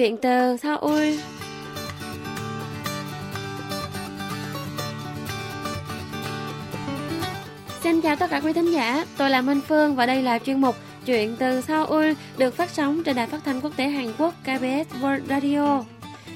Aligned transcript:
Chuyện 0.00 0.16
từ 0.16 0.56
Seoul 0.56 1.14
Xin 7.82 8.00
chào 8.00 8.16
tất 8.16 8.30
cả 8.30 8.40
quý 8.40 8.52
thính 8.52 8.72
giả, 8.72 9.04
tôi 9.16 9.30
là 9.30 9.40
Minh 9.42 9.60
Phương 9.68 9.96
và 9.96 10.06
đây 10.06 10.22
là 10.22 10.38
chuyên 10.38 10.60
mục 10.60 10.76
Chuyện 11.06 11.36
từ 11.38 11.60
Seoul 11.60 12.12
được 12.38 12.56
phát 12.56 12.70
sóng 12.70 13.02
trên 13.04 13.16
đài 13.16 13.26
phát 13.26 13.40
thanh 13.44 13.60
quốc 13.60 13.72
tế 13.76 13.88
Hàn 13.88 14.12
Quốc 14.18 14.34
KBS 14.42 15.02
World 15.02 15.20
Radio. 15.28 15.84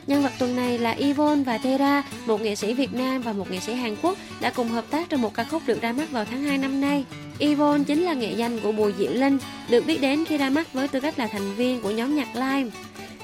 Nhân 0.06 0.22
vật 0.22 0.32
tuần 0.38 0.56
này 0.56 0.78
là 0.78 0.92
Yvonne 0.92 1.44
và 1.44 1.58
Tera, 1.58 2.02
một 2.26 2.40
nghệ 2.40 2.54
sĩ 2.54 2.74
Việt 2.74 2.94
Nam 2.94 3.22
và 3.22 3.32
một 3.32 3.50
nghệ 3.50 3.60
sĩ 3.60 3.74
Hàn 3.74 3.96
Quốc 4.02 4.18
đã 4.40 4.50
cùng 4.50 4.68
hợp 4.68 4.84
tác 4.90 5.08
trong 5.08 5.22
một 5.22 5.34
ca 5.34 5.44
khúc 5.44 5.62
được 5.66 5.82
ra 5.82 5.92
mắt 5.92 6.10
vào 6.10 6.24
tháng 6.24 6.42
2 6.42 6.58
năm 6.58 6.80
nay. 6.80 7.04
Yvonne 7.38 7.84
chính 7.84 8.02
là 8.02 8.12
nghệ 8.12 8.32
danh 8.32 8.60
của 8.60 8.72
Bùi 8.72 8.92
Diệu 8.98 9.12
Linh, 9.12 9.38
được 9.68 9.86
biết 9.86 10.00
đến 10.00 10.24
khi 10.24 10.38
ra 10.38 10.50
mắt 10.50 10.72
với 10.72 10.88
tư 10.88 11.00
cách 11.00 11.18
là 11.18 11.26
thành 11.26 11.54
viên 11.54 11.82
của 11.82 11.90
nhóm 11.90 12.16
nhạc 12.16 12.34
Lime. 12.34 12.70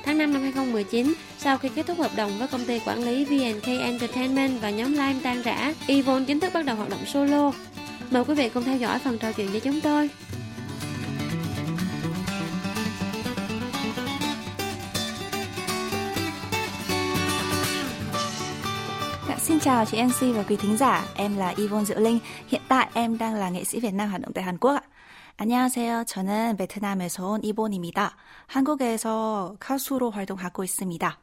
Tháng 0.05 0.19
5 0.19 0.33
năm 0.33 0.43
2019, 0.43 1.15
sau 1.39 1.59
khi 1.59 1.69
kết 1.69 1.87
thúc 1.87 1.99
hợp 1.99 2.11
đồng 2.17 2.39
với 2.39 2.49
công 2.49 2.65
ty 2.65 2.81
quản 2.87 3.05
lý 3.05 3.25
VNK 3.25 3.67
Entertainment 3.67 4.61
và 4.61 4.71
nhóm 4.71 4.93
Lime 4.93 5.17
tan 5.23 5.43
rã, 5.43 5.75
Yvonne 5.89 6.25
chính 6.27 6.41
thức 6.41 6.53
bắt 6.55 6.65
đầu 6.65 6.77
hoạt 6.77 6.91
động 6.91 7.07
solo. 7.07 7.53
Mời 8.11 8.25
quý 8.25 8.35
vị 8.35 8.49
cùng 8.49 8.65
theo 8.65 8.77
dõi 8.77 8.99
phần 8.99 9.19
trò 9.19 9.33
chuyện 9.33 9.51
với 9.51 9.61
chúng 9.61 9.81
tôi. 9.81 10.11
Dạ, 19.29 19.37
xin 19.39 19.61
chào 19.61 19.85
chị 19.85 20.03
MC 20.03 20.37
và 20.37 20.43
quý 20.49 20.57
thính 20.57 20.77
giả, 20.77 21.05
em 21.15 21.37
là 21.37 21.55
Yvonne 21.57 21.85
Diệu 21.85 22.01
Linh. 22.01 22.19
Hiện 22.49 22.63
tại 22.69 22.89
em 22.95 23.19
đang 23.19 23.35
là 23.35 23.51
nghệ 23.51 23.65
sĩ 23.65 23.81
Việt 23.81 23.95
Nam 23.95 24.09
hoạt 24.09 24.23
động 24.23 24.33
tại 24.33 24.45
Hàn 24.45 24.59
Quốc 24.59 24.73
ạ. 24.75 24.83
안녕하세요. 25.43 26.05
저는 26.05 26.59
베트남에서 26.59 27.27
온 27.27 27.41
이본입니다. 27.43 28.15
한국에서 28.47 29.57
가수로 29.59 30.11
활동하고 30.11 30.65
있습니다. 30.65 31.19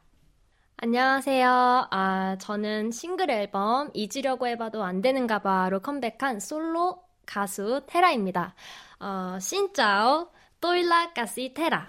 안녕하세요. 0.78 1.86
아, 1.88 2.36
저는 2.40 2.90
싱글 2.90 3.30
앨범 3.30 3.90
잊으려고 3.94 4.48
해봐도 4.48 4.82
안 4.82 5.02
되는가 5.02 5.38
봐로 5.38 5.78
컴백한 5.78 6.40
솔로 6.40 7.00
가수 7.26 7.82
테라입니다. 7.86 8.56
어, 8.98 9.38
신짜오 9.40 10.26
또일라 10.60 11.12
가시 11.12 11.54
테라. 11.54 11.86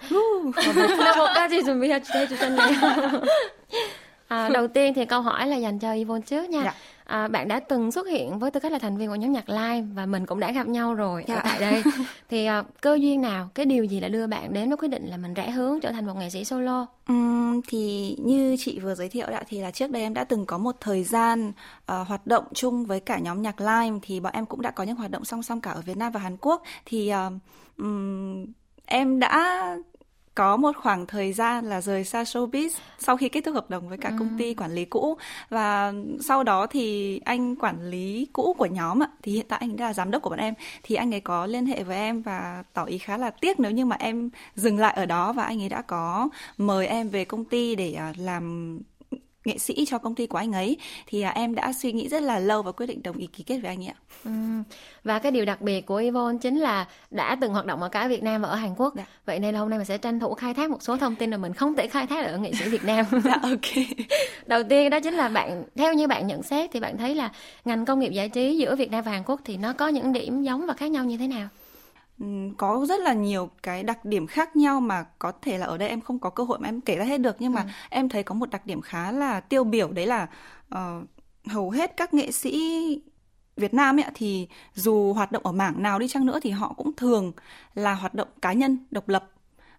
베트남어까지 0.54 1.64
준비해 1.64 2.00
주셨네요. 2.00 3.22
À, 4.28 4.48
đầu 4.54 4.68
tiên 4.68 4.94
thì 4.94 5.04
câu 5.04 5.22
hỏi 5.22 5.46
là 5.46 5.56
dành 5.56 5.78
cho 5.78 5.88
Yvonne 5.88 6.22
trước 6.22 6.50
nha. 6.50 6.62
Dạ. 6.64 6.74
À, 7.10 7.28
bạn 7.28 7.48
đã 7.48 7.60
từng 7.60 7.92
xuất 7.92 8.08
hiện 8.08 8.38
với 8.38 8.50
tư 8.50 8.60
cách 8.60 8.72
là 8.72 8.78
thành 8.78 8.96
viên 8.96 9.08
của 9.08 9.14
nhóm 9.14 9.32
nhạc 9.32 9.48
Live 9.48 9.86
và 9.94 10.06
mình 10.06 10.26
cũng 10.26 10.40
đã 10.40 10.52
gặp 10.52 10.68
nhau 10.68 10.94
rồi 10.94 11.24
dạ. 11.28 11.34
ở 11.34 11.40
tại 11.44 11.60
đây. 11.60 11.82
thì 12.28 12.46
à, 12.46 12.62
cơ 12.80 12.98
duyên 13.00 13.20
nào, 13.20 13.48
cái 13.54 13.66
điều 13.66 13.84
gì 13.84 14.00
đã 14.00 14.08
đưa 14.08 14.26
bạn 14.26 14.52
đến 14.52 14.68
với 14.68 14.76
quyết 14.76 14.88
định 14.88 15.06
là 15.06 15.16
mình 15.16 15.34
rẽ 15.34 15.50
hướng 15.50 15.80
trở 15.80 15.92
thành 15.92 16.06
một 16.06 16.16
nghệ 16.16 16.30
sĩ 16.30 16.44
solo? 16.44 16.86
Uhm, 17.12 17.60
thì 17.68 18.16
như 18.24 18.56
chị 18.58 18.78
vừa 18.78 18.94
giới 18.94 19.08
thiệu 19.08 19.26
đã 19.30 19.42
thì 19.48 19.60
là 19.60 19.70
trước 19.70 19.90
đây 19.90 20.02
em 20.02 20.14
đã 20.14 20.24
từng 20.24 20.46
có 20.46 20.58
một 20.58 20.76
thời 20.80 21.04
gian 21.04 21.48
uh, 21.48 22.08
hoạt 22.08 22.26
động 22.26 22.44
chung 22.54 22.84
với 22.84 23.00
cả 23.00 23.18
nhóm 23.18 23.42
nhạc 23.42 23.60
Live 23.60 23.98
thì 24.02 24.20
bọn 24.20 24.32
em 24.32 24.46
cũng 24.46 24.62
đã 24.62 24.70
có 24.70 24.84
những 24.84 24.96
hoạt 24.96 25.10
động 25.10 25.24
song 25.24 25.42
song 25.42 25.60
cả 25.60 25.70
ở 25.70 25.80
Việt 25.80 25.96
Nam 25.96 26.12
và 26.12 26.20
Hàn 26.20 26.36
Quốc 26.36 26.62
thì 26.86 27.12
uh, 27.26 27.32
um, 27.78 28.46
em 28.86 29.20
đã 29.20 29.76
có 30.40 30.56
một 30.56 30.76
khoảng 30.76 31.06
thời 31.06 31.32
gian 31.32 31.64
là 31.64 31.80
rời 31.80 32.04
xa 32.04 32.22
showbiz 32.22 32.68
sau 32.98 33.16
khi 33.16 33.28
kết 33.28 33.40
thúc 33.40 33.54
hợp 33.54 33.70
đồng 33.70 33.88
với 33.88 33.98
cả 33.98 34.12
công 34.18 34.28
ty 34.38 34.54
quản 34.54 34.72
lý 34.72 34.84
cũ. 34.84 35.16
Và 35.48 35.92
sau 36.20 36.42
đó 36.42 36.66
thì 36.66 37.18
anh 37.24 37.56
quản 37.56 37.90
lý 37.90 38.28
cũ 38.32 38.54
của 38.58 38.66
nhóm 38.66 39.02
ạ 39.02 39.08
thì 39.22 39.32
hiện 39.32 39.46
tại 39.48 39.58
anh 39.62 39.76
đã 39.76 39.86
là 39.86 39.92
giám 39.92 40.10
đốc 40.10 40.22
của 40.22 40.30
bọn 40.30 40.38
em 40.38 40.54
thì 40.82 40.94
anh 40.94 41.14
ấy 41.14 41.20
có 41.20 41.46
liên 41.46 41.66
hệ 41.66 41.82
với 41.82 41.96
em 41.96 42.22
và 42.22 42.64
tỏ 42.72 42.84
ý 42.84 42.98
khá 42.98 43.16
là 43.16 43.30
tiếc 43.30 43.60
nếu 43.60 43.70
như 43.70 43.84
mà 43.84 43.96
em 43.98 44.30
dừng 44.54 44.78
lại 44.78 44.94
ở 44.96 45.06
đó 45.06 45.32
và 45.32 45.42
anh 45.42 45.62
ấy 45.62 45.68
đã 45.68 45.82
có 45.82 46.28
mời 46.58 46.86
em 46.86 47.08
về 47.08 47.24
công 47.24 47.44
ty 47.44 47.74
để 47.74 47.92
à, 47.92 48.12
làm 48.16 48.78
nghệ 49.44 49.58
sĩ 49.58 49.84
cho 49.88 49.98
công 49.98 50.14
ty 50.14 50.26
của 50.26 50.38
anh 50.38 50.52
ấy 50.52 50.76
thì 51.06 51.22
à, 51.22 51.30
em 51.30 51.54
đã 51.54 51.72
suy 51.72 51.92
nghĩ 51.92 52.08
rất 52.08 52.22
là 52.22 52.38
lâu 52.38 52.62
và 52.62 52.72
quyết 52.72 52.86
định 52.86 53.02
đồng 53.02 53.16
ý 53.16 53.26
ký 53.26 53.44
kết 53.44 53.58
với 53.58 53.68
anh 53.68 53.80
ấy 53.80 53.86
ạ. 53.86 53.96
Ừ. 54.24 54.30
Và 55.04 55.18
cái 55.18 55.32
điều 55.32 55.44
đặc 55.44 55.60
biệt 55.60 55.86
của 55.86 55.96
Yvonne 55.96 56.38
chính 56.42 56.58
là 56.58 56.86
đã 57.10 57.36
từng 57.40 57.52
hoạt 57.52 57.66
động 57.66 57.82
ở 57.82 57.88
cả 57.88 58.08
Việt 58.08 58.22
Nam 58.22 58.42
và 58.42 58.48
ở 58.48 58.54
Hàn 58.54 58.74
Quốc. 58.74 58.94
Dạ. 58.96 59.04
Vậy 59.26 59.38
nên 59.38 59.54
hôm 59.54 59.70
nay 59.70 59.78
mình 59.78 59.86
sẽ 59.86 59.98
tranh 59.98 60.20
thủ 60.20 60.34
khai 60.34 60.54
thác 60.54 60.70
một 60.70 60.82
số 60.82 60.96
thông 60.96 61.16
tin 61.16 61.30
mà 61.30 61.36
mình 61.36 61.52
không 61.52 61.76
thể 61.76 61.86
khai 61.86 62.06
thác 62.06 62.26
ở 62.26 62.38
nghệ 62.38 62.52
sĩ 62.52 62.68
Việt 62.68 62.84
Nam. 62.84 63.04
dạ 63.24 63.38
ok. 63.42 63.86
Đầu 64.46 64.62
tiên 64.62 64.90
đó 64.90 65.00
chính 65.00 65.14
là 65.14 65.28
bạn 65.28 65.64
theo 65.76 65.94
như 65.94 66.08
bạn 66.08 66.26
nhận 66.26 66.42
xét 66.42 66.70
thì 66.72 66.80
bạn 66.80 66.98
thấy 66.98 67.14
là 67.14 67.30
ngành 67.64 67.84
công 67.84 68.00
nghiệp 68.00 68.12
giải 68.12 68.28
trí 68.28 68.56
giữa 68.56 68.76
Việt 68.76 68.90
Nam 68.90 69.04
và 69.04 69.12
Hàn 69.12 69.22
Quốc 69.26 69.40
thì 69.44 69.56
nó 69.56 69.72
có 69.72 69.88
những 69.88 70.12
điểm 70.12 70.42
giống 70.42 70.66
và 70.66 70.74
khác 70.74 70.90
nhau 70.90 71.04
như 71.04 71.16
thế 71.16 71.26
nào? 71.26 71.48
Có 72.56 72.86
rất 72.88 73.00
là 73.00 73.12
nhiều 73.12 73.50
cái 73.62 73.82
đặc 73.82 74.04
điểm 74.04 74.26
khác 74.26 74.56
nhau 74.56 74.80
mà 74.80 75.04
có 75.18 75.32
thể 75.42 75.58
là 75.58 75.66
ở 75.66 75.78
đây 75.78 75.88
em 75.88 76.00
không 76.00 76.18
có 76.18 76.30
cơ 76.30 76.44
hội 76.44 76.58
mà 76.58 76.68
em 76.68 76.80
kể 76.80 76.96
ra 76.96 77.04
hết 77.04 77.18
được 77.18 77.36
nhưng 77.38 77.52
mà 77.52 77.60
ừ. 77.60 77.68
em 77.90 78.08
thấy 78.08 78.22
có 78.22 78.34
một 78.34 78.50
đặc 78.50 78.66
điểm 78.66 78.80
khá 78.80 79.12
là 79.12 79.40
tiêu 79.40 79.64
biểu 79.64 79.92
đấy 79.92 80.06
là 80.06 80.26
uh, 80.74 81.06
hầu 81.46 81.70
hết 81.70 81.96
các 81.96 82.14
nghệ 82.14 82.32
sĩ 82.32 83.02
Việt 83.56 83.74
Nam 83.74 83.96
ấy 83.96 84.10
thì 84.14 84.48
dù 84.74 85.12
hoạt 85.12 85.32
động 85.32 85.46
ở 85.46 85.52
mảng 85.52 85.82
nào 85.82 85.98
đi 85.98 86.08
chăng 86.08 86.26
nữa 86.26 86.38
thì 86.42 86.50
họ 86.50 86.74
cũng 86.76 86.92
thường 86.92 87.32
là 87.74 87.94
hoạt 87.94 88.14
động 88.14 88.28
cá 88.42 88.52
nhân 88.52 88.78
độc 88.90 89.08
lập 89.08 89.30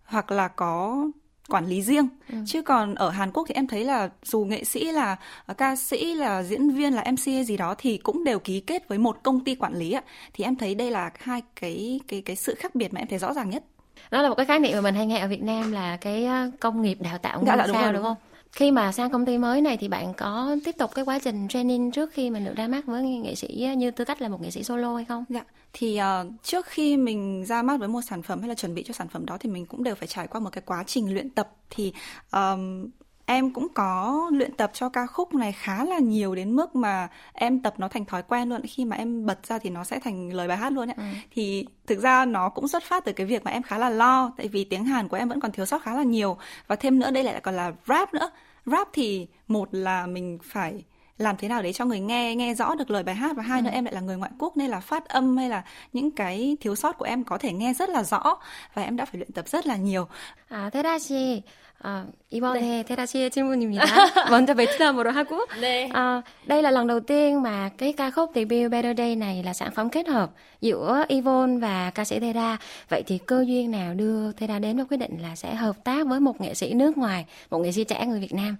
hoặc 0.03 0.31
là 0.31 0.47
có 0.47 1.06
quản 1.50 1.66
lý 1.66 1.81
riêng. 1.81 2.07
Ừ. 2.29 2.35
chứ 2.46 2.62
còn 2.62 2.96
ở 2.96 3.09
Hàn 3.09 3.31
Quốc 3.31 3.44
thì 3.47 3.53
em 3.53 3.68
thấy 3.68 3.84
là 3.84 4.09
dù 4.24 4.46
nghệ 4.46 4.63
sĩ 4.63 4.91
là 4.91 5.16
uh, 5.52 5.57
ca 5.57 5.75
sĩ 5.75 6.16
là 6.16 6.44
diễn 6.44 6.69
viên 6.69 6.94
là 6.94 7.03
MC 7.12 7.25
hay 7.25 7.44
gì 7.44 7.57
đó 7.57 7.75
thì 7.78 7.97
cũng 7.97 8.24
đều 8.24 8.40
ký 8.40 8.59
kết 8.59 8.88
với 8.88 8.97
một 8.97 9.18
công 9.24 9.44
ty 9.44 9.56
quản 9.56 9.74
lý 9.74 9.91
ạ. 9.91 10.02
Thì 10.34 10.44
em 10.44 10.56
thấy 10.56 10.75
đây 10.75 10.91
là 10.91 11.12
hai 11.19 11.41
cái 11.62 12.00
cái 12.07 12.22
cái 12.25 12.35
sự 12.35 12.56
khác 12.56 12.75
biệt 12.75 12.94
mà 12.94 13.02
em 13.02 13.07
thấy 13.07 13.19
rõ 13.19 13.34
ràng 13.34 13.50
nhất. 13.50 13.63
Đó 14.12 14.22
là 14.22 14.29
một 14.29 14.35
cái 14.35 14.46
khái 14.46 14.59
niệm 14.59 14.74
mà 14.74 14.81
mình 14.81 14.96
hay 14.96 15.06
nghe 15.06 15.19
ở 15.19 15.28
Việt 15.28 15.44
Nam 15.44 15.72
là 15.72 15.97
cái 15.97 16.25
uh, 16.25 16.59
công 16.59 16.81
nghiệp 16.81 16.97
đào 17.02 17.18
tạo 17.18 17.44
dạ, 17.46 17.56
dạ, 17.58 17.68
đúng, 17.68 17.75
sao, 17.75 17.84
rồi, 17.84 17.94
đúng 17.94 18.03
không 18.03 18.18
khi 18.51 18.72
mà 18.72 18.91
sang 18.91 19.09
công 19.09 19.25
ty 19.25 19.38
mới 19.38 19.62
này 19.62 19.78
thì 19.78 19.88
bạn 19.88 20.13
có 20.13 20.56
tiếp 20.66 20.75
tục 20.78 20.91
cái 20.95 21.06
quá 21.06 21.19
trình 21.19 21.47
training 21.47 21.91
trước 21.91 22.13
khi 22.13 22.29
mình 22.29 22.45
được 22.45 22.56
ra 22.56 22.67
mắt 22.67 22.85
với 22.85 23.03
nghệ 23.03 23.35
sĩ 23.35 23.67
như 23.78 23.91
tư 23.91 24.06
cách 24.06 24.22
là 24.22 24.29
một 24.29 24.41
nghệ 24.41 24.51
sĩ 24.51 24.63
solo 24.63 24.95
hay 24.95 25.06
không? 25.06 25.25
Dạ, 25.29 25.44
thì 25.73 26.00
uh, 26.00 26.31
trước 26.44 26.66
khi 26.66 26.97
mình 26.97 27.45
ra 27.45 27.61
mắt 27.61 27.79
với 27.79 27.88
một 27.88 28.01
sản 28.01 28.22
phẩm 28.22 28.40
hay 28.40 28.50
là 28.50 28.56
chuẩn 28.56 28.75
bị 28.75 28.84
cho 28.84 28.94
sản 28.94 29.07
phẩm 29.07 29.25
đó 29.25 29.38
thì 29.40 29.50
mình 29.50 29.66
cũng 29.66 29.84
đều 29.84 29.95
phải 29.95 30.07
trải 30.07 30.28
qua 30.28 30.40
một 30.40 30.50
cái 30.51 30.61
quá 30.66 30.84
trình 30.88 31.13
luyện 31.13 31.29
tập 31.29 31.51
thì 31.69 31.94
um, 32.31 32.90
em 33.31 33.51
cũng 33.51 33.67
có 33.73 34.29
luyện 34.33 34.51
tập 34.51 34.71
cho 34.73 34.89
ca 34.89 35.05
khúc 35.05 35.33
này 35.33 35.51
khá 35.51 35.85
là 35.85 35.99
nhiều 35.99 36.35
đến 36.35 36.55
mức 36.55 36.75
mà 36.75 37.07
em 37.33 37.61
tập 37.61 37.73
nó 37.77 37.87
thành 37.87 38.05
thói 38.05 38.23
quen 38.23 38.49
luôn 38.49 38.61
khi 38.67 38.85
mà 38.85 38.95
em 38.95 39.25
bật 39.25 39.45
ra 39.47 39.59
thì 39.59 39.69
nó 39.69 39.83
sẽ 39.83 39.99
thành 39.99 40.33
lời 40.33 40.47
bài 40.47 40.57
hát 40.57 40.73
luôn 40.73 40.89
ấy. 40.89 40.95
Ừ. 40.97 41.03
thì 41.31 41.65
thực 41.87 41.99
ra 41.99 42.25
nó 42.25 42.49
cũng 42.49 42.67
xuất 42.67 42.83
phát 42.83 43.05
từ 43.05 43.11
cái 43.13 43.27
việc 43.27 43.43
mà 43.43 43.51
em 43.51 43.63
khá 43.63 43.77
là 43.77 43.89
lo 43.89 44.31
tại 44.37 44.47
vì 44.47 44.63
tiếng 44.63 44.85
Hàn 44.85 45.07
của 45.07 45.17
em 45.17 45.29
vẫn 45.29 45.39
còn 45.39 45.51
thiếu 45.51 45.65
sót 45.65 45.83
khá 45.83 45.95
là 45.95 46.03
nhiều 46.03 46.37
và 46.67 46.75
thêm 46.75 46.99
nữa 46.99 47.11
đây 47.11 47.23
lại 47.23 47.41
còn 47.43 47.55
là 47.55 47.71
rap 47.87 48.13
nữa 48.13 48.31
rap 48.65 48.89
thì 48.93 49.27
một 49.47 49.69
là 49.71 50.05
mình 50.05 50.37
phải 50.43 50.83
làm 51.20 51.36
thế 51.36 51.48
nào 51.48 51.62
để 51.62 51.72
cho 51.72 51.84
người 51.84 52.00
nghe 52.00 52.34
nghe 52.34 52.54
rõ 52.54 52.74
được 52.74 52.91
lời 52.91 53.02
bài 53.02 53.14
hát 53.14 53.36
và 53.36 53.42
hai 53.42 53.60
ừ. 53.60 53.64
nữa 53.64 53.70
em 53.72 53.84
lại 53.84 53.94
là 53.94 54.00
người 54.00 54.16
ngoại 54.16 54.30
quốc 54.38 54.56
nên 54.56 54.70
là 54.70 54.80
phát 54.80 55.08
âm 55.08 55.36
hay 55.36 55.48
là 55.48 55.62
những 55.92 56.10
cái 56.10 56.56
thiếu 56.60 56.74
sót 56.74 56.98
của 56.98 57.04
em 57.04 57.24
có 57.24 57.38
thể 57.38 57.52
nghe 57.52 57.74
rất 57.74 57.88
là 57.88 58.02
rõ 58.02 58.38
và 58.74 58.82
em 58.82 58.97
đã 58.97 59.04
phải 59.04 59.19
luyện 59.19 59.32
tập 59.32 59.48
rất 59.48 59.66
là 59.66 59.76
nhiều. 59.76 60.08
À 60.48 60.70
thế 60.72 60.82
ra 60.82 60.98
chị 60.98 61.42
À, 61.82 62.06
이번에 62.30 62.60
네. 62.60 62.84
테라 62.84 63.06
씨의 63.06 63.30
질문입니다. 63.30 63.84
먼저 64.30 64.54
베트남어로 64.54 65.10
하고 65.10 65.47
네. 65.60 65.91
à, 65.92 66.22
đây 66.47 66.62
là 66.62 66.70
lần 66.70 66.86
đầu 66.86 67.00
tiên 67.00 67.42
mà 67.42 67.70
cái 67.78 67.92
ca 67.92 68.10
khúc 68.10 68.30
debut 68.34 68.70
Better 68.70 68.98
Day 68.98 69.16
này 69.16 69.42
là 69.42 69.52
sản 69.52 69.70
phẩm 69.74 69.91
kết 69.91 70.08
hợp 70.08 70.30
giữa 70.60 71.04
Yvonne 71.08 71.58
và 71.58 71.91
ca 71.91 72.04
sĩ 72.04 72.20
Tera. 72.20 72.58
Vậy 72.88 73.02
thì 73.06 73.19
cơ 73.19 73.44
duyên 73.47 73.70
nào 73.70 73.94
đưa 73.94 74.32
Tera 74.32 74.58
đến 74.58 74.76
với 74.76 74.86
quyết 74.86 74.97
định 74.97 75.22
là 75.22 75.36
sẽ 75.36 75.54
hợp 75.54 75.84
tác 75.84 76.06
với 76.06 76.20
một 76.20 76.41
nghệ 76.41 76.54
sĩ 76.54 76.74
nước 76.74 76.98
ngoài, 76.98 77.26
một 77.50 77.58
nghệ 77.58 77.72
sĩ 77.72 77.84
trẻ 77.84 78.06
người 78.06 78.20
Việt 78.20 78.34
Nam? 78.34 78.56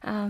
À, 0.00 0.28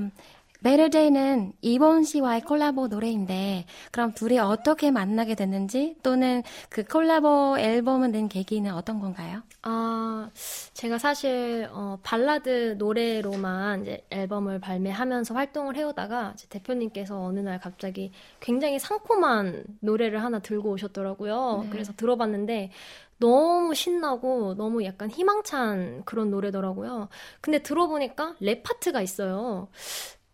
Better 0.63 0.89
Day는 0.89 1.51
이번 1.61 2.03
씨와의 2.03 2.41
콜라보 2.41 2.87
노래인데 2.87 3.65
그럼 3.91 4.13
둘이 4.13 4.39
어떻게 4.39 4.91
만나게 4.91 5.35
됐는지 5.35 5.97
또는 6.01 6.41
그 6.69 6.85
콜라보 6.85 7.57
앨범을 7.59 8.11
낸 8.11 8.29
계기는 8.29 8.73
어떤 8.73 9.01
건가요? 9.01 9.41
아, 9.61 10.29
제가 10.73 10.97
사실 10.97 11.67
어, 11.71 11.99
발라드 12.01 12.75
노래로만 12.77 13.81
이제 13.81 14.05
앨범을 14.09 14.59
발매하면서 14.61 15.35
활동을 15.35 15.75
해오다가 15.75 16.33
대표님께서 16.49 17.21
어느 17.21 17.39
날 17.39 17.59
갑자기 17.59 18.13
굉장히 18.39 18.79
상콤한 18.79 19.65
노래를 19.81 20.23
하나 20.23 20.39
들고 20.39 20.71
오셨더라고요. 20.71 21.63
네. 21.63 21.69
그래서 21.71 21.91
들어봤는데 21.97 22.71
너무 23.17 23.73
신나고 23.73 24.55
너무 24.55 24.83
약간 24.85 25.09
희망찬 25.09 26.03
그런 26.05 26.31
노래더라고요. 26.31 27.09
근데 27.41 27.61
들어보니까 27.61 28.35
랩 28.39 28.63
파트가 28.63 29.01
있어요. 29.01 29.67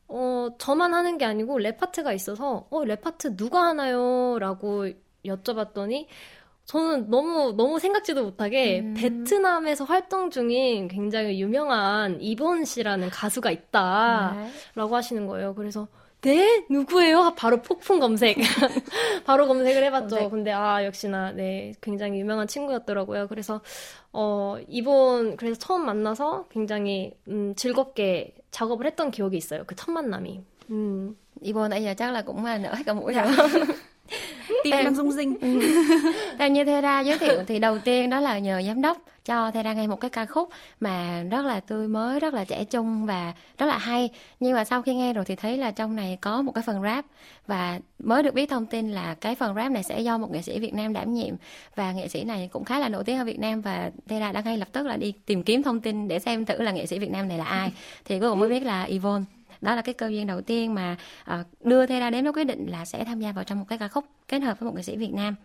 어, 0.09 0.49
저만 0.57 0.93
하는 0.93 1.17
게 1.17 1.25
아니고 1.25 1.59
랩 1.59 1.77
파트가 1.77 2.13
있어서, 2.13 2.67
어, 2.69 2.83
랩 2.83 3.01
파트 3.01 3.35
누가 3.35 3.63
하나요? 3.63 4.37
라고 4.39 4.87
여쭤봤더니, 5.23 6.07
저는 6.65 7.09
너무, 7.09 7.53
너무 7.55 7.79
생각지도 7.79 8.23
못하게 8.23 8.81
음. 8.81 8.93
베트남에서 8.95 9.85
활동 9.85 10.29
중인 10.29 10.87
굉장히 10.87 11.41
유명한 11.41 12.21
이본 12.21 12.65
씨라는 12.65 13.09
가수가 13.09 13.49
있다. 13.49 14.35
네. 14.35 14.49
라고 14.75 14.95
하시는 14.95 15.25
거예요. 15.25 15.55
그래서 15.55 15.87
네 16.21 16.65
누구예요? 16.69 17.33
바로 17.37 17.61
폭풍 17.61 17.99
검색 17.99 18.37
바로 19.25 19.47
검색을 19.47 19.83
해봤죠. 19.85 20.15
검색. 20.15 20.29
근데 20.31 20.51
아 20.51 20.83
역시나 20.85 21.31
네 21.31 21.73
굉장히 21.81 22.19
유명한 22.19 22.47
친구였더라고요. 22.47 23.27
그래서 23.27 23.61
어 24.11 24.57
이번 24.67 25.37
그래서 25.37 25.57
처음 25.57 25.85
만나서 25.85 26.45
굉장히 26.51 27.13
음, 27.29 27.53
즐겁게 27.55 28.33
작업을 28.51 28.85
했던 28.85 29.11
기억이 29.11 29.37
있어요. 29.37 29.63
그 29.65 29.75
첫 29.75 29.91
만남이. 29.91 30.41
음. 30.71 31.15
이번 31.41 31.69
nãy 31.71 31.83
giờ 31.83 31.93
chắc 31.97 32.11
là 32.11 32.21
cũng 32.21 32.43
nở 32.43 32.73
hết 32.73 32.83
cả 32.85 32.93
mũi 32.93 33.13
rồi. 33.13 33.25
tim 34.63 34.71
đang 34.83 34.95
rung 34.95 35.11
rinh 35.11 35.35
theo 36.39 36.47
như 36.49 36.65
Thera 36.65 36.99
giới 37.01 37.17
thiệu 37.17 37.43
thì 37.47 37.59
đầu 37.59 37.77
tiên 37.79 38.09
đó 38.09 38.19
là 38.19 38.39
nhờ 38.39 38.61
giám 38.67 38.81
đốc 38.81 38.97
cho 39.29 39.51
Thera 39.51 39.73
nghe 39.73 39.87
một 39.87 40.01
cái 40.01 40.09
ca 40.09 40.25
khúc 40.25 40.49
mà 40.79 41.23
rất 41.31 41.45
là 41.45 41.59
tươi 41.59 41.87
mới 41.87 42.19
rất 42.19 42.33
là 42.33 42.45
trẻ 42.45 42.63
trung 42.63 43.05
và 43.05 43.33
rất 43.57 43.65
là 43.65 43.77
hay. 43.77 44.09
Nhưng 44.39 44.53
mà 44.53 44.63
sau 44.63 44.81
khi 44.81 44.95
nghe 44.95 45.13
rồi 45.13 45.25
thì 45.25 45.35
thấy 45.35 45.57
là 45.57 45.71
trong 45.71 45.95
này 45.95 46.17
có 46.21 46.41
một 46.41 46.51
cái 46.51 46.63
phần 46.67 46.81
rap. 46.81 47.05
Và 47.47 47.79
mới 47.99 48.23
được 48.23 48.33
biết 48.33 48.49
thông 48.49 48.65
tin 48.65 48.91
là 48.91 49.13
cái 49.13 49.35
phần 49.35 49.55
rap 49.55 49.71
này 49.71 49.83
sẽ 49.83 50.01
do 50.01 50.17
một 50.17 50.31
nghệ 50.31 50.41
sĩ 50.41 50.59
Việt 50.59 50.73
Nam 50.73 50.93
đảm 50.93 51.13
nhiệm. 51.13 51.35
Và 51.75 51.91
nghệ 51.91 52.07
sĩ 52.07 52.23
này 52.23 52.49
cũng 52.51 52.63
khá 52.63 52.79
là 52.79 52.89
nổi 52.89 53.03
tiếng 53.03 53.17
ở 53.17 53.25
Việt 53.25 53.39
Nam 53.39 53.61
và 53.61 53.91
Thera 54.07 54.31
đã 54.31 54.41
ngay 54.41 54.57
lập 54.57 54.67
tức 54.71 54.87
là 54.87 54.97
đi 54.97 55.11
tìm 55.11 55.43
kiếm 55.43 55.63
thông 55.63 55.79
tin 55.79 56.07
để 56.07 56.19
xem 56.19 56.45
thử 56.45 56.61
là 56.61 56.71
nghệ 56.71 56.85
sĩ 56.85 56.99
Việt 56.99 57.11
Nam 57.11 57.27
này 57.27 57.37
là 57.37 57.45
ai. 57.45 57.71
Thì 58.05 58.19
cuối 58.19 58.29
cùng 58.29 58.39
mới 58.39 58.49
biết 58.49 58.63
là 58.63 58.83
Yvonne 58.83 59.25
đó 59.61 59.75
là 59.75 59.81
cái 59.81 59.93
cơ 59.93 60.07
duyên 60.07 60.27
đầu 60.27 60.41
tiên 60.41 60.75
mà 60.75 60.97
uh, 61.31 61.65
đưa 61.65 61.85
Thera 61.85 62.09
đến 62.09 62.23
với 62.23 62.33
quyết 62.33 62.43
định 62.43 62.67
là 62.69 62.85
sẽ 62.85 63.03
tham 63.03 63.19
gia 63.19 63.31
vào 63.31 63.43
trong 63.43 63.59
một 63.59 63.65
cái 63.69 63.77
ca 63.77 63.87
khúc 63.87 64.05
kết 64.27 64.39
hợp 64.39 64.59
với 64.59 64.67
một 64.67 64.75
nghệ 64.75 64.83
sĩ 64.83 64.97
Việt 64.97 65.13
Nam 65.13 65.35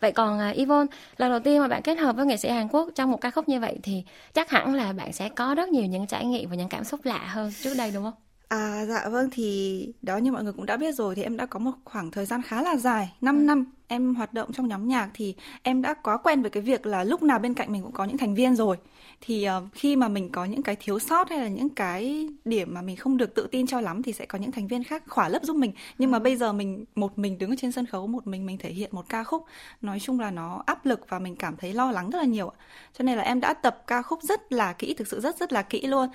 vậy 0.00 0.12
còn 0.12 0.50
uh, 0.50 0.56
Yvonne 0.56 0.96
lần 1.16 1.30
đầu 1.30 1.40
tiên 1.40 1.60
mà 1.60 1.68
bạn 1.68 1.82
kết 1.82 1.98
hợp 1.98 2.16
với 2.16 2.26
nghệ 2.26 2.36
sĩ 2.36 2.48
Hàn 2.48 2.68
Quốc 2.68 2.88
trong 2.94 3.10
một 3.10 3.20
ca 3.20 3.30
khúc 3.30 3.48
như 3.48 3.60
vậy 3.60 3.78
thì 3.82 4.04
chắc 4.34 4.50
hẳn 4.50 4.74
là 4.74 4.92
bạn 4.92 5.12
sẽ 5.12 5.28
có 5.28 5.54
rất 5.54 5.68
nhiều 5.68 5.86
những 5.86 6.06
trải 6.06 6.26
nghiệm 6.26 6.50
và 6.50 6.56
những 6.56 6.68
cảm 6.68 6.84
xúc 6.84 7.00
lạ 7.04 7.18
hơn 7.18 7.52
trước 7.62 7.74
đây 7.78 7.90
đúng 7.94 8.04
không? 8.04 8.14
À 8.48 8.84
dạ 8.88 9.08
vâng 9.08 9.28
thì 9.32 9.92
đó 10.02 10.16
như 10.16 10.32
mọi 10.32 10.44
người 10.44 10.52
cũng 10.52 10.66
đã 10.66 10.76
biết 10.76 10.94
rồi 10.94 11.14
thì 11.14 11.22
em 11.22 11.36
đã 11.36 11.46
có 11.46 11.58
một 11.58 11.72
khoảng 11.84 12.10
thời 12.10 12.26
gian 12.26 12.42
khá 12.42 12.62
là 12.62 12.76
dài 12.76 13.12
5 13.20 13.38
ừ. 13.38 13.42
năm 13.42 13.72
em 13.88 14.14
hoạt 14.14 14.34
động 14.34 14.52
trong 14.52 14.68
nhóm 14.68 14.88
nhạc 14.88 15.10
thì 15.14 15.34
em 15.62 15.82
đã 15.82 15.94
quá 15.94 16.16
quen 16.16 16.42
với 16.42 16.50
cái 16.50 16.62
việc 16.62 16.86
là 16.86 17.04
lúc 17.04 17.22
nào 17.22 17.38
bên 17.38 17.54
cạnh 17.54 17.72
mình 17.72 17.82
cũng 17.82 17.92
có 17.92 18.04
những 18.04 18.18
thành 18.18 18.34
viên 18.34 18.56
rồi 18.56 18.76
thì 19.20 19.48
uh, 19.58 19.72
khi 19.72 19.96
mà 19.96 20.08
mình 20.08 20.32
có 20.32 20.44
những 20.44 20.62
cái 20.62 20.76
thiếu 20.76 20.98
sót 20.98 21.30
hay 21.30 21.38
là 21.38 21.48
những 21.48 21.68
cái 21.68 22.28
điểm 22.44 22.74
mà 22.74 22.82
mình 22.82 22.96
không 22.96 23.16
được 23.16 23.34
tự 23.34 23.48
tin 23.50 23.66
cho 23.66 23.80
lắm 23.80 24.02
thì 24.02 24.12
sẽ 24.12 24.26
có 24.26 24.38
những 24.38 24.52
thành 24.52 24.66
viên 24.66 24.84
khác 24.84 25.02
khỏa 25.08 25.28
lấp 25.28 25.42
giúp 25.42 25.56
mình. 25.56 25.72
Nhưng 25.98 26.10
mà 26.10 26.18
ừ. 26.18 26.22
bây 26.22 26.36
giờ 26.36 26.52
mình 26.52 26.84
một 26.94 27.18
mình 27.18 27.38
đứng 27.38 27.50
ở 27.50 27.56
trên 27.58 27.72
sân 27.72 27.86
khấu 27.86 28.06
một 28.06 28.26
mình 28.26 28.46
mình 28.46 28.58
thể 28.58 28.70
hiện 28.70 28.90
một 28.92 29.08
ca 29.08 29.24
khúc 29.24 29.44
nói 29.82 30.00
chung 30.00 30.20
là 30.20 30.30
nó 30.30 30.62
áp 30.66 30.86
lực 30.86 31.00
và 31.08 31.18
mình 31.18 31.36
cảm 31.36 31.56
thấy 31.56 31.74
lo 31.74 31.90
lắng 31.90 32.10
rất 32.10 32.18
là 32.18 32.24
nhiều 32.24 32.52
cho 32.98 33.02
nên 33.02 33.18
là 33.18 33.22
em 33.22 33.40
đã 33.40 33.54
tập 33.54 33.84
ca 33.86 34.02
khúc 34.02 34.22
rất 34.22 34.52
là 34.52 34.72
kỹ 34.72 34.94
thực 34.94 35.08
sự 35.08 35.20
rất 35.20 35.38
rất 35.38 35.52
là 35.52 35.62
kỹ 35.62 35.86
luôn. 35.86 36.08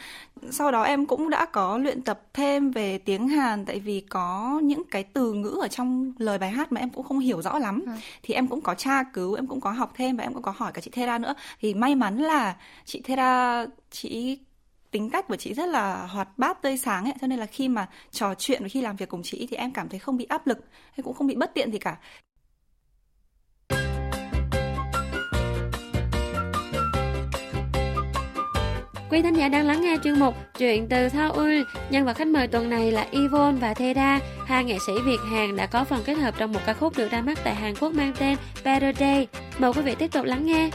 Sau 0.51 0.71
đó 0.71 0.83
em 0.83 1.05
cũng 1.05 1.29
đã 1.29 1.45
có 1.45 1.77
luyện 1.77 2.01
tập 2.01 2.21
thêm 2.33 2.71
về 2.71 2.97
tiếng 2.97 3.27
Hàn 3.27 3.65
tại 3.65 3.79
vì 3.79 3.99
có 3.99 4.59
những 4.63 4.83
cái 4.91 5.03
từ 5.03 5.33
ngữ 5.33 5.57
ở 5.61 5.67
trong 5.67 6.13
lời 6.17 6.37
bài 6.37 6.51
hát 6.51 6.71
mà 6.71 6.81
em 6.81 6.89
cũng 6.89 7.03
không 7.03 7.19
hiểu 7.19 7.41
rõ 7.41 7.59
lắm. 7.59 7.83
Ừ. 7.85 7.91
thì 8.23 8.33
em 8.33 8.47
cũng 8.47 8.61
có 8.61 8.73
tra 8.73 9.03
cứu 9.03 9.33
em 9.33 9.47
cũng 9.47 9.61
có 9.61 9.71
học 9.71 9.93
thêm 9.95 10.17
và 10.17 10.23
em 10.23 10.33
cũng 10.33 10.43
có 10.43 10.53
hỏi 10.57 10.71
cả 10.71 10.81
chị 10.81 10.91
Thera 10.93 11.17
nữa. 11.17 11.33
Thì 11.59 11.73
may 11.73 11.95
mắn 11.95 12.17
là 12.17 12.55
chị 12.93 13.01
Thera 13.01 13.65
chị 13.91 14.39
tính 14.91 15.09
cách 15.09 15.27
của 15.27 15.35
chị 15.35 15.53
rất 15.53 15.69
là 15.69 16.05
hoạt 16.05 16.37
bát 16.37 16.61
tươi 16.61 16.77
sáng 16.77 17.05
ấy 17.05 17.13
cho 17.21 17.27
nên 17.27 17.39
là 17.39 17.45
khi 17.45 17.67
mà 17.67 17.89
trò 18.11 18.33
chuyện 18.35 18.63
và 18.63 18.69
khi 18.69 18.81
làm 18.81 18.95
việc 18.95 19.09
cùng 19.09 19.23
chị 19.23 19.47
thì 19.49 19.57
em 19.57 19.71
cảm 19.71 19.89
thấy 19.89 19.99
không 19.99 20.17
bị 20.17 20.25
áp 20.25 20.47
lực 20.47 20.57
hay 20.71 21.03
cũng 21.03 21.13
không 21.13 21.27
bị 21.27 21.35
bất 21.35 21.53
tiện 21.53 21.71
gì 21.71 21.79
cả 21.79 21.97
Quý 29.09 29.21
thính 29.21 29.33
giả 29.33 29.49
đang 29.49 29.65
lắng 29.65 29.81
nghe 29.81 29.97
chuyên 30.03 30.19
mục 30.19 30.35
Chuyện 30.57 30.87
từ 30.89 31.09
Seoul. 31.09 31.61
Nhân 31.89 32.05
vật 32.05 32.13
khách 32.13 32.27
mời 32.27 32.47
tuần 32.47 32.69
này 32.69 32.91
là 32.91 33.07
Yvonne 33.11 33.59
và 33.59 33.73
Theda, 33.73 34.19
hai 34.45 34.63
nghệ 34.63 34.77
sĩ 34.87 34.93
Việt 35.05 35.19
Hàn 35.31 35.55
đã 35.55 35.65
có 35.65 35.83
phần 35.83 36.03
kết 36.05 36.13
hợp 36.13 36.35
trong 36.37 36.53
một 36.53 36.59
ca 36.65 36.73
khúc 36.73 36.97
được 36.97 37.11
ra 37.11 37.21
mắt 37.21 37.37
tại 37.43 37.55
Hàn 37.55 37.73
Quốc 37.75 37.93
mang 37.93 38.13
tên 38.19 38.37
Better 38.65 38.97
Day. 38.99 39.27
Mời 39.59 39.73
quý 39.73 39.81
vị 39.81 39.95
tiếp 39.95 40.11
tục 40.11 40.25
lắng 40.25 40.45
nghe. 40.45 40.69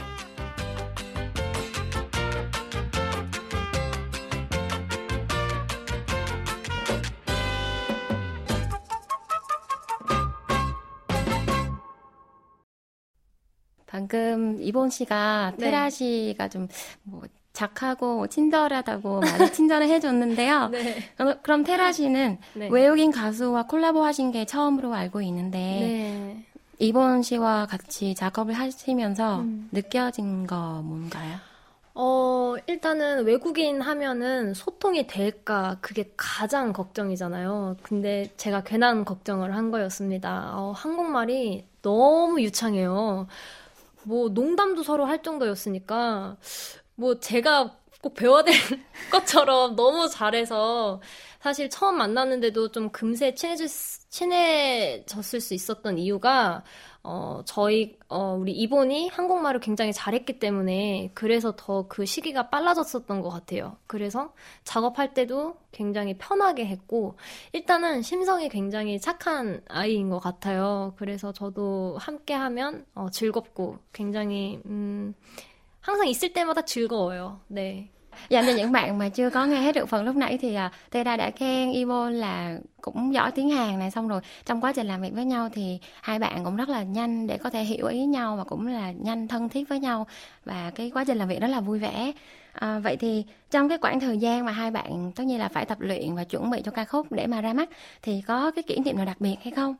방금 14.09 14.57
이본 14.59 14.89
씨가 14.89 15.53
네. 15.57 15.65
테라 15.65 15.91
씨가 15.91 16.49
좀뭐 16.49 17.21
작하고 17.53 18.25
친절하다고 18.27 19.19
많이 19.19 19.51
칭찬을 19.53 19.87
해줬는데요. 19.87 20.69
네. 20.69 21.13
그럼 21.43 21.63
테라 21.63 21.91
씨는 21.91 22.39
네. 22.55 22.69
외국인 22.69 23.11
가수와 23.11 23.67
콜라보 23.67 24.03
하신 24.03 24.31
게 24.31 24.45
처음으로 24.45 24.93
알고 24.93 25.21
있는데 25.21 25.57
네. 25.59 26.45
이본 26.79 27.21
씨와 27.21 27.67
같이 27.67 28.15
작업을 28.15 28.55
하시면서 28.55 29.41
음. 29.41 29.69
느껴진 29.71 30.47
거 30.47 30.81
뭔가요? 30.83 31.37
어, 31.93 32.55
일단은 32.65 33.25
외국인 33.25 33.81
하면은 33.81 34.53
소통이 34.53 35.05
될까 35.05 35.77
그게 35.81 36.11
가장 36.15 36.71
걱정이잖아요. 36.71 37.77
근데 37.83 38.31
제가 38.37 38.63
괜한 38.63 39.05
걱정을 39.05 39.53
한 39.53 39.69
거였습니다. 39.69 40.53
어, 40.55 40.71
한국말이 40.71 41.67
너무 41.81 42.41
유창해요. 42.41 43.27
뭐 44.09 44.27
농담도 44.29 44.81
서로 44.81 45.05
할 45.05 45.21
정도였으니까 45.21 46.37
뭐 46.95 47.19
제가 47.19 47.77
꼭 48.01 48.15
배워야 48.15 48.43
될 48.43 48.55
것처럼 49.11 49.75
너무 49.75 50.07
잘해서 50.09 50.99
사실 51.39 51.69
처음 51.69 51.97
만났는데도 51.97 52.71
좀 52.71 52.89
금세 52.89 53.35
친해졌, 53.35 53.69
친해졌을 54.09 55.39
수 55.39 55.53
있었던 55.53 55.99
이유가 55.99 56.63
어, 57.03 57.41
저희, 57.45 57.97
어, 58.09 58.35
우리 58.39 58.51
이본이 58.51 59.07
한국말을 59.09 59.59
굉장히 59.61 59.93
잘했기 59.93 60.39
때문에 60.39 61.11
그래서 61.13 61.53
더 61.55 61.87
그 61.87 62.05
시기가 62.05 62.49
빨라졌었던 62.49 63.21
것 63.21 63.29
같아요. 63.29 63.77
그래서 63.87 64.33
작업할 64.63 65.13
때도 65.13 65.55
굉장히 65.71 66.17
편하게 66.17 66.65
했고, 66.65 67.15
일단은 67.53 68.01
심성이 68.01 68.49
굉장히 68.49 68.99
착한 68.99 69.61
아이인 69.69 70.09
것 70.09 70.19
같아요. 70.19 70.93
그래서 70.97 71.31
저도 71.31 71.97
함께 71.99 72.33
하면 72.33 72.85
어, 72.95 73.09
즐겁고 73.09 73.77
굉장히, 73.93 74.61
음, 74.65 75.13
항상 75.81 76.07
있을 76.07 76.33
때마다 76.33 76.63
즐거워요. 76.63 77.39
네. 77.47 77.91
Dành 78.29 78.45
cho 78.45 78.53
những 78.57 78.71
bạn 78.71 78.97
mà 78.97 79.09
chưa 79.09 79.29
có 79.29 79.45
nghe 79.45 79.61
hết 79.61 79.75
được 79.75 79.89
phần 79.89 80.05
lúc 80.05 80.15
nãy 80.15 80.37
thì 80.37 80.55
uh, 80.55 80.71
Teda 80.91 81.17
đã 81.17 81.31
khen 81.31 81.71
Ivo 81.71 82.09
là 82.09 82.57
cũng 82.81 83.13
giỏi 83.13 83.31
tiếng 83.31 83.49
Hàn 83.49 83.79
này 83.79 83.91
xong 83.91 84.07
rồi 84.07 84.21
trong 84.45 84.61
quá 84.61 84.73
trình 84.73 84.87
làm 84.87 85.01
việc 85.01 85.13
với 85.13 85.25
nhau 85.25 85.49
thì 85.53 85.79
hai 86.01 86.19
bạn 86.19 86.43
cũng 86.43 86.55
rất 86.55 86.69
là 86.69 86.83
nhanh 86.83 87.27
để 87.27 87.37
có 87.37 87.49
thể 87.49 87.63
hiểu 87.63 87.87
ý 87.87 88.05
nhau 88.05 88.35
và 88.37 88.43
cũng 88.43 88.67
là 88.67 88.91
nhanh 88.91 89.27
thân 89.27 89.49
thiết 89.49 89.69
với 89.69 89.79
nhau 89.79 90.07
và 90.45 90.71
cái 90.75 90.91
quá 90.93 91.03
trình 91.03 91.17
làm 91.17 91.27
việc 91.27 91.41
rất 91.41 91.47
là 91.47 91.59
vui 91.59 91.79
vẻ. 91.79 92.11
À, 92.53 92.79
vậy 92.79 92.97
thì 92.97 93.23
trong 93.51 93.69
cái 93.69 93.77
khoảng 93.77 93.99
thời 93.99 94.17
gian 94.17 94.45
mà 94.45 94.51
hai 94.51 94.71
bạn 94.71 95.11
tất 95.15 95.23
nhiên 95.23 95.39
là 95.39 95.47
phải 95.47 95.65
tập 95.65 95.77
luyện 95.81 96.15
và 96.15 96.23
chuẩn 96.23 96.49
bị 96.49 96.61
cho 96.65 96.71
ca 96.71 96.85
khúc 96.85 97.11
để 97.11 97.27
mà 97.27 97.41
ra 97.41 97.53
mắt 97.53 97.69
thì 98.01 98.21
có 98.27 98.51
cái 98.51 98.63
kỷ 98.63 98.79
niệm 98.79 98.97
nào 98.97 99.05
đặc 99.05 99.21
biệt 99.21 99.35
hay 99.43 99.51
không? 99.51 99.75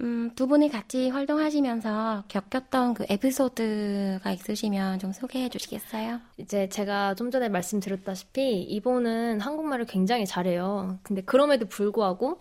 음, 0.00 0.30
두 0.34 0.46
분이 0.46 0.70
같이 0.70 1.10
활동하시면서 1.10 2.24
겪었던 2.28 2.94
그 2.94 3.04
에피소드가 3.08 4.32
있으시면 4.32 4.98
좀 4.98 5.12
소개해 5.12 5.48
주시겠어요? 5.48 6.20
이제 6.38 6.68
제가 6.68 7.14
좀 7.14 7.30
전에 7.30 7.48
말씀드렸다시피 7.48 8.62
이분은 8.62 9.40
한국말을 9.40 9.84
굉장히 9.86 10.26
잘해요. 10.26 10.98
근데 11.02 11.22
그럼에도 11.22 11.66
불구하고 11.66 12.40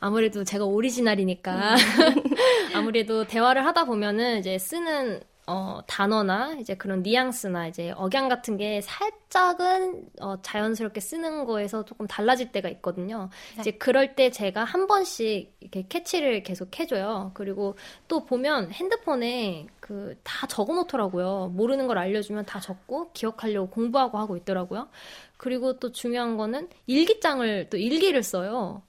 아무래도 0.00 0.44
제가 0.44 0.64
오리지널이니까 0.64 1.74
음. 1.74 1.76
아무래도 2.74 3.24
대화를 3.24 3.64
하다 3.64 3.84
보면은 3.84 4.40
이제 4.40 4.58
쓰는 4.58 5.20
어, 5.48 5.80
단어나 5.86 6.54
이제 6.60 6.74
그런 6.76 7.02
뉘앙스나 7.02 7.68
이제 7.68 7.90
억양 7.96 8.28
같은 8.28 8.56
게 8.58 8.80
살짝은 8.82 10.08
어, 10.20 10.36
자연스럽게 10.42 11.00
쓰는 11.00 11.44
거에서 11.46 11.84
조금 11.86 12.06
달라질 12.06 12.52
때가 12.52 12.68
있거든요. 12.68 13.30
네. 13.56 13.60
이제 13.62 13.70
그럴 13.72 14.14
때 14.14 14.30
제가 14.30 14.64
한 14.64 14.86
번씩 14.86 15.56
이렇게 15.60 15.86
캐치를 15.88 16.42
계속 16.42 16.78
해줘요. 16.78 17.30
그리고 17.34 17.76
또 18.08 18.24
보면 18.26 18.72
핸드폰에 18.72 19.66
그 19.80 20.16
다 20.22 20.46
적어 20.46 20.74
놓더라고요. 20.74 21.52
모르는 21.54 21.86
걸 21.86 21.98
알려주면 21.98 22.44
다 22.46 22.60
적고 22.60 23.12
기억하려고 23.12 23.70
공부하고 23.70 24.18
하고 24.18 24.36
있더라고요. 24.36 24.88
그리고 25.36 25.78
또 25.78 25.92
중요한 25.92 26.36
거는 26.36 26.68
일기장을 26.86 27.68
또 27.70 27.76
일기를 27.76 28.22
써요. 28.22 28.82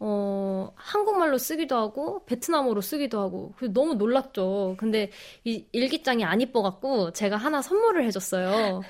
어, 0.00 0.70
한국말로 0.74 1.38
쓰기도 1.38 1.76
하고, 1.76 2.24
베트남어로 2.26 2.80
쓰기도 2.80 3.20
하고, 3.20 3.54
너무 3.72 3.94
놀랍죠. 3.94 4.74
근데 4.78 5.10
이 5.44 5.64
일기장이 5.72 6.24
안 6.24 6.40
이뻐갖고, 6.40 7.12
제가 7.12 7.36
하나 7.36 7.62
선물을 7.62 8.04
해줬어요. 8.04 8.82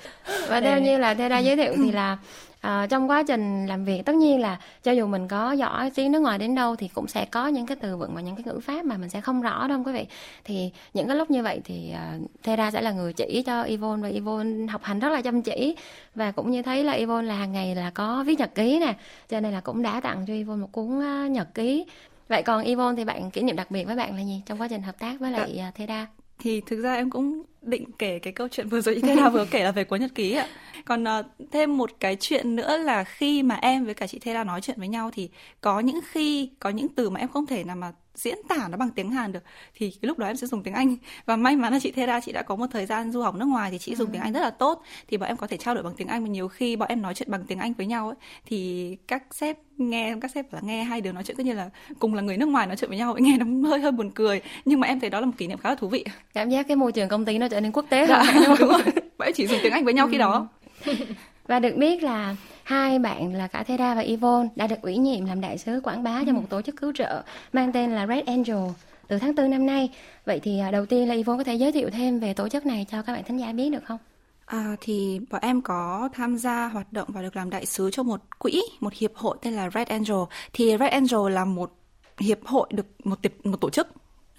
Và 0.49 0.61
theo 0.61 0.79
như 0.79 0.97
là 0.97 1.13
Thera 1.13 1.39
giới 1.39 1.55
thiệu 1.55 1.73
thì 1.75 1.91
là 1.91 2.17
à, 2.65 2.87
trong 2.89 3.09
quá 3.09 3.23
trình 3.23 3.65
làm 3.65 3.85
việc 3.85 4.05
tất 4.05 4.15
nhiên 4.15 4.39
là 4.39 4.59
cho 4.83 4.91
dù 4.91 5.07
mình 5.07 5.27
có 5.27 5.51
giỏi 5.51 5.91
tiếng 5.95 6.11
nước 6.11 6.19
ngoài 6.19 6.37
đến 6.37 6.55
đâu 6.55 6.75
thì 6.75 6.87
cũng 6.87 7.07
sẽ 7.07 7.25
có 7.25 7.47
những 7.47 7.65
cái 7.65 7.77
từ 7.81 7.97
vựng 7.97 8.15
và 8.15 8.21
những 8.21 8.35
cái 8.35 8.43
ngữ 8.45 8.59
pháp 8.59 8.85
mà 8.85 8.97
mình 8.97 9.09
sẽ 9.09 9.21
không 9.21 9.41
rõ 9.41 9.67
đâu 9.67 9.83
quý 9.85 9.93
vị. 9.93 10.05
Thì 10.43 10.71
những 10.93 11.07
cái 11.07 11.17
lúc 11.17 11.31
như 11.31 11.43
vậy 11.43 11.61
thì 11.63 11.93
uh, 11.93 12.31
Thera 12.43 12.71
sẽ 12.71 12.81
là 12.81 12.91
người 12.91 13.13
chỉ 13.13 13.43
cho 13.45 13.63
Yvonne 13.63 14.09
và 14.09 14.17
Yvonne 14.17 14.67
học 14.67 14.83
hành 14.83 14.99
rất 14.99 15.09
là 15.09 15.21
chăm 15.21 15.41
chỉ. 15.41 15.75
Và 16.15 16.31
cũng 16.31 16.51
như 16.51 16.61
thấy 16.61 16.83
là 16.83 16.93
Yvonne 16.93 17.27
là 17.27 17.35
hàng 17.35 17.51
ngày 17.51 17.75
là 17.75 17.89
có 17.89 18.23
viết 18.27 18.39
nhật 18.39 18.55
ký 18.55 18.79
nè 18.79 18.93
cho 19.29 19.39
nên 19.39 19.53
là 19.53 19.61
cũng 19.61 19.81
đã 19.81 20.01
tặng 20.01 20.25
cho 20.27 20.33
Yvonne 20.33 20.61
một 20.61 20.71
cuốn 20.71 20.99
uh, 20.99 21.31
nhật 21.31 21.53
ký. 21.53 21.85
Vậy 22.27 22.43
còn 22.43 22.65
Yvonne 22.65 22.97
thì 22.97 23.05
bạn 23.05 23.31
kỷ 23.31 23.41
niệm 23.41 23.55
đặc 23.55 23.71
biệt 23.71 23.83
với 23.83 23.95
bạn 23.95 24.15
là 24.15 24.21
gì 24.21 24.41
trong 24.45 24.61
quá 24.61 24.67
trình 24.67 24.81
hợp 24.81 24.99
tác 24.99 25.19
với 25.19 25.31
lại 25.31 25.61
uh, 25.69 25.75
Thera? 25.75 26.07
Thì 26.39 26.61
thực 26.61 26.81
ra 26.81 26.93
em 26.93 27.09
cũng 27.09 27.41
định 27.65 27.85
kể 27.99 28.19
cái 28.19 28.33
câu 28.33 28.47
chuyện 28.47 28.67
vừa 28.67 28.81
rồi 28.81 28.99
thế 29.03 29.15
nào 29.15 29.29
vừa 29.31 29.45
kể 29.45 29.63
là 29.63 29.71
về 29.71 29.83
cuốn 29.83 29.99
nhật 29.99 30.15
ký 30.15 30.33
ạ. 30.33 30.47
Còn 30.85 31.03
uh, 31.03 31.25
thêm 31.51 31.77
một 31.77 31.91
cái 31.99 32.17
chuyện 32.19 32.55
nữa 32.55 32.77
là 32.77 33.03
khi 33.03 33.43
mà 33.43 33.55
em 33.55 33.85
với 33.85 33.93
cả 33.93 34.07
chị 34.07 34.19
Thera 34.19 34.43
nói 34.43 34.61
chuyện 34.61 34.77
với 34.79 34.87
nhau 34.87 35.11
thì 35.13 35.29
có 35.61 35.79
những 35.79 35.99
khi 36.11 36.49
có 36.59 36.69
những 36.69 36.87
từ 36.89 37.09
mà 37.09 37.19
em 37.19 37.29
không 37.29 37.45
thể 37.45 37.63
nào 37.63 37.75
mà 37.75 37.91
diễn 38.15 38.37
tả 38.49 38.67
nó 38.71 38.77
bằng 38.77 38.89
tiếng 38.89 39.11
Hàn 39.11 39.31
được 39.31 39.43
thì 39.75 39.89
cái 39.89 40.07
lúc 40.07 40.19
đó 40.19 40.27
em 40.27 40.35
sẽ 40.35 40.47
dùng 40.47 40.63
tiếng 40.63 40.73
Anh. 40.73 40.95
Và 41.25 41.35
may 41.35 41.55
mắn 41.55 41.73
là 41.73 41.79
chị 41.79 41.91
Thera 41.91 42.19
chị 42.19 42.31
đã 42.31 42.41
có 42.41 42.55
một 42.55 42.65
thời 42.71 42.85
gian 42.85 43.11
du 43.11 43.21
học 43.21 43.35
nước 43.35 43.45
ngoài 43.45 43.71
thì 43.71 43.77
chị 43.77 43.95
dùng 43.95 44.07
ừ. 44.07 44.11
tiếng 44.13 44.21
Anh 44.21 44.33
rất 44.33 44.41
là 44.41 44.49
tốt 44.49 44.83
thì 45.07 45.17
bọn 45.17 45.27
em 45.27 45.37
có 45.37 45.47
thể 45.47 45.57
trao 45.57 45.75
đổi 45.75 45.83
bằng 45.83 45.93
tiếng 45.97 46.07
Anh. 46.07 46.23
Và 46.23 46.29
nhiều 46.29 46.47
khi 46.47 46.75
bọn 46.75 46.89
em 46.89 47.01
nói 47.01 47.13
chuyện 47.13 47.31
bằng 47.31 47.43
tiếng 47.47 47.59
Anh 47.59 47.73
với 47.73 47.85
nhau 47.85 48.07
ấy 48.07 48.15
thì 48.45 48.97
các 49.07 49.23
sếp 49.31 49.57
nghe 49.77 50.15
các 50.21 50.31
sếp 50.31 50.53
là 50.53 50.59
nghe 50.63 50.83
hai 50.83 51.01
đứa 51.01 51.11
nói 51.11 51.23
chuyện 51.23 51.37
tất 51.37 51.45
nhiên 51.45 51.55
là 51.55 51.69
cùng 51.99 52.13
là 52.13 52.21
người 52.21 52.37
nước 52.37 52.45
ngoài 52.45 52.67
nói 52.67 52.77
chuyện 52.77 52.89
với 52.89 52.97
nhau 52.97 53.15
nghe 53.19 53.37
nó 53.37 53.69
hơi 53.69 53.79
hơi 53.79 53.91
buồn 53.91 54.11
cười. 54.11 54.41
Nhưng 54.65 54.79
mà 54.79 54.87
em 54.87 54.99
thấy 54.99 55.09
đó 55.09 55.19
là 55.19 55.25
một 55.25 55.31
kỷ 55.37 55.47
niệm 55.47 55.57
khá 55.57 55.69
là 55.69 55.75
thú 55.75 55.87
vị. 55.87 56.05
Cảm 56.33 56.49
giác 56.49 56.67
cái 56.67 56.75
môi 56.75 56.91
trường 56.91 57.09
công 57.09 57.25
ty 57.25 57.37
nó 57.37 57.47
trở 57.55 57.61
nên 57.61 57.71
quốc 57.71 57.85
tế 57.89 58.07
dạ, 58.07 58.23
hơn 58.23 58.55
đúng 58.59 58.69
rồi 58.69 58.81
em 59.19 59.33
chỉ 59.35 59.47
dùng 59.47 59.59
tiếng 59.63 59.71
Anh 59.71 59.85
với 59.85 59.93
nhau 59.93 60.07
khi 60.11 60.17
đó 60.17 60.47
và 61.47 61.59
được 61.59 61.75
biết 61.77 62.03
là 62.03 62.35
hai 62.63 62.99
bạn 62.99 63.33
là 63.35 63.47
cả 63.47 63.63
Thera 63.63 63.95
và 63.95 64.01
Yvonne 64.01 64.49
đã 64.55 64.67
được 64.67 64.81
ủy 64.81 64.97
nhiệm 64.97 65.25
làm 65.25 65.41
đại 65.41 65.57
sứ 65.57 65.79
quảng 65.83 66.03
bá 66.03 66.23
cho 66.25 66.33
một 66.33 66.41
tổ 66.49 66.61
chức 66.61 66.75
cứu 66.81 66.91
trợ 66.95 67.23
mang 67.53 67.71
tên 67.71 67.91
là 67.91 68.07
Red 68.07 68.25
Angel 68.25 68.71
từ 69.07 69.17
tháng 69.17 69.35
4 69.35 69.49
năm 69.49 69.65
nay. 69.65 69.89
Vậy 70.25 70.39
thì 70.43 70.59
à, 70.59 70.71
đầu 70.71 70.85
tiên 70.85 71.07
là 71.07 71.15
Yvonne 71.15 71.37
có 71.37 71.43
thể 71.43 71.55
giới 71.55 71.71
thiệu 71.71 71.89
thêm 71.89 72.19
về 72.19 72.33
tổ 72.33 72.49
chức 72.49 72.65
này 72.65 72.85
cho 72.91 73.01
các 73.01 73.13
bạn 73.13 73.23
thính 73.23 73.39
giả 73.39 73.53
biết 73.53 73.69
được 73.69 73.85
không? 73.85 73.97
À, 74.45 74.75
thì 74.81 75.19
bọn 75.29 75.41
em 75.41 75.61
có 75.61 76.09
tham 76.13 76.37
gia 76.37 76.67
hoạt 76.67 76.93
động 76.93 77.07
và 77.11 77.21
được 77.21 77.35
làm 77.35 77.49
đại 77.49 77.65
sứ 77.65 77.89
cho 77.91 78.03
một 78.03 78.21
quỹ, 78.39 78.61
một 78.79 78.93
hiệp 78.93 79.15
hội 79.15 79.37
tên 79.41 79.53
là 79.53 79.69
Red 79.69 79.87
Angel. 79.87 80.17
Thì 80.53 80.77
Red 80.79 80.91
Angel 80.91 81.33
là 81.33 81.45
một 81.45 81.71
hiệp 82.19 82.45
hội 82.45 82.67
được 82.71 82.85
một 83.03 83.21
tiệp, 83.21 83.45
một 83.45 83.61
tổ 83.61 83.69
chức 83.69 83.87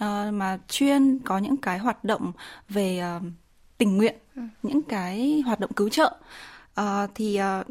uh, 0.04 0.34
mà 0.34 0.60
chuyên 0.68 1.20
có 1.20 1.38
những 1.38 1.58
cái 1.58 1.78
hoạt 1.78 2.04
động 2.04 2.32
về 2.70 3.04
uh, 3.18 3.24
tình 3.78 3.98
nguyện, 3.98 4.16
ừ. 4.36 4.42
những 4.64 4.82
cái 4.82 5.44
hoạt 5.46 5.60
động 5.60 5.74
cứu 5.74 5.90
trợ. 5.90 6.16
Uh, 6.82 6.86
thì 7.16 7.40
uh, 7.62 7.68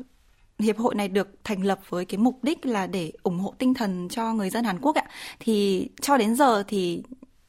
hiệp 0.59 0.79
hội 0.79 0.95
này 0.95 1.09
được 1.09 1.29
thành 1.45 1.65
lập 1.65 1.81
với 1.89 2.05
cái 2.05 2.19
mục 2.19 2.39
đích 2.43 2.67
là 2.67 2.87
để 2.87 3.13
ủng 3.23 3.39
hộ 3.39 3.55
tinh 3.59 3.75
thần 3.75 4.09
cho 4.09 4.33
người 4.33 4.51
dân 4.51 4.65
Hàn 4.65 4.79
Quốc 4.81 4.97
ạ. 4.97 5.05
Thì 5.41 5.89
cho 6.01 6.17
đến 6.17 6.35
giờ 6.35 6.63
thì 6.69 7.03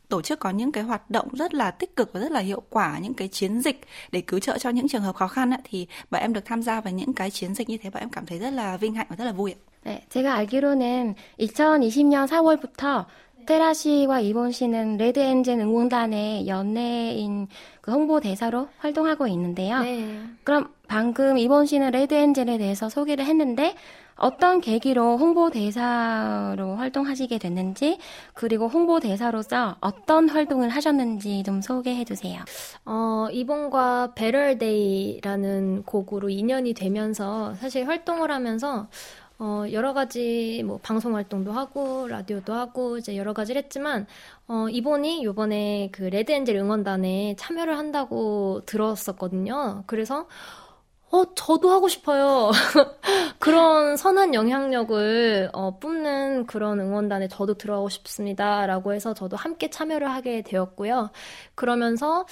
tổ 0.09 0.21
chức 0.21 0.39
có 0.39 0.49
những 0.49 0.71
cái 0.71 0.83
hoạt 0.83 1.09
động 1.09 1.27
rất 1.33 1.53
là 1.53 1.71
tích 1.71 1.95
cực 1.95 2.13
và 2.13 2.19
rất 2.19 2.31
là 2.31 2.39
hiệu 2.39 2.61
quả 2.69 2.99
những 3.01 3.13
cái 3.13 3.27
chiến 3.27 3.61
dịch 3.61 3.81
để 4.11 4.21
cứu 4.21 4.39
trợ 4.39 4.57
cho 4.57 4.69
những 4.69 4.87
trường 4.87 5.01
hợp 5.01 5.15
khó 5.15 5.27
khăn 5.27 5.53
ạ. 5.53 5.57
thì 5.63 5.87
bọn 6.11 6.21
em 6.21 6.33
được 6.33 6.45
tham 6.45 6.63
gia 6.63 6.81
vào 6.81 6.93
những 6.93 7.13
cái 7.13 7.31
chiến 7.31 7.55
dịch 7.55 7.69
như 7.69 7.77
thế 7.77 7.89
bọn 7.89 8.03
em 8.03 8.09
cảm 8.09 8.25
thấy 8.25 8.39
rất 8.39 8.53
là 8.53 8.77
vinh 8.77 8.93
hạnh 8.93 9.07
và 9.09 9.15
rất 9.15 9.25
là 9.25 9.31
vui 9.31 9.51
ạ. 9.51 9.59
네, 9.83 10.05
제가 10.09 10.35
알기로는 10.35 11.15
2020년 11.37 12.27
4월부터 12.27 13.05
테라 13.46 13.74
씨와 13.74 14.20
이본 14.20 14.50
씨는 14.50 14.96
레드 14.96 15.20
엔진 15.20 15.60
응원단의 15.60 16.48
연예인 16.48 17.46
그 17.80 17.92
홍보 17.92 18.20
대사로 18.20 18.68
활동하고 18.78 19.28
있는데요. 19.28 19.80
네. 19.80 20.20
그럼 20.42 20.68
방금 20.88 21.38
이본 21.38 21.66
씨는 21.66 21.92
레드 21.92 22.14
엔진에 22.14 22.58
대해서 22.58 22.88
소개를 22.88 23.24
했는데 23.24 23.74
어떤 24.16 24.60
계기로 24.60 25.18
홍보 25.18 25.50
대사로 25.50 26.74
활동하시게 26.76 27.38
됐는지 27.38 27.98
그리고 28.34 28.66
홍보 28.66 28.98
대사로서 28.98 29.76
어떤 29.80 30.28
활동을 30.28 30.70
하셨는지 30.70 31.42
좀 31.44 31.60
소개해 31.60 32.04
주세요. 32.04 32.40
어, 32.86 33.28
이본과 33.30 34.14
베럴데이라는 34.14 35.82
곡으로 35.84 36.30
인연이 36.30 36.72
되면서 36.72 37.54
사실 37.54 37.86
활동을 37.86 38.30
하면서 38.30 38.88
어, 39.38 39.64
여러 39.70 39.92
가지 39.92 40.62
뭐 40.64 40.78
방송 40.82 41.14
활동도 41.14 41.52
하고 41.52 42.08
라디오도 42.08 42.54
하고 42.54 42.96
이제 42.96 43.16
여러 43.16 43.34
가지를 43.34 43.62
했지만 43.64 44.06
어, 44.48 44.66
이번이 44.70 45.24
요번에 45.24 45.90
그 45.92 46.04
레드엔젤 46.04 46.56
응원단에 46.56 47.36
참여를 47.38 47.76
한다고 47.76 48.62
들었었거든요. 48.64 49.84
그래서 49.86 50.26
어, 51.16 51.24
저도 51.34 51.70
하고 51.70 51.88
싶어요. 51.88 52.50
그런 53.38 53.96
선한 53.96 54.34
영향력을 54.34 55.50
어, 55.54 55.78
뿜는 55.78 56.46
그런 56.46 56.78
응원단에 56.78 57.28
저도 57.28 57.54
들어가고 57.54 57.88
싶습니다. 57.88 58.66
라고 58.66 58.92
해서 58.92 59.14
저도 59.14 59.36
함께 59.36 59.70
참여를 59.70 60.10
하게 60.10 60.42
되었고요. 60.42 61.10
그러면서 61.54 62.26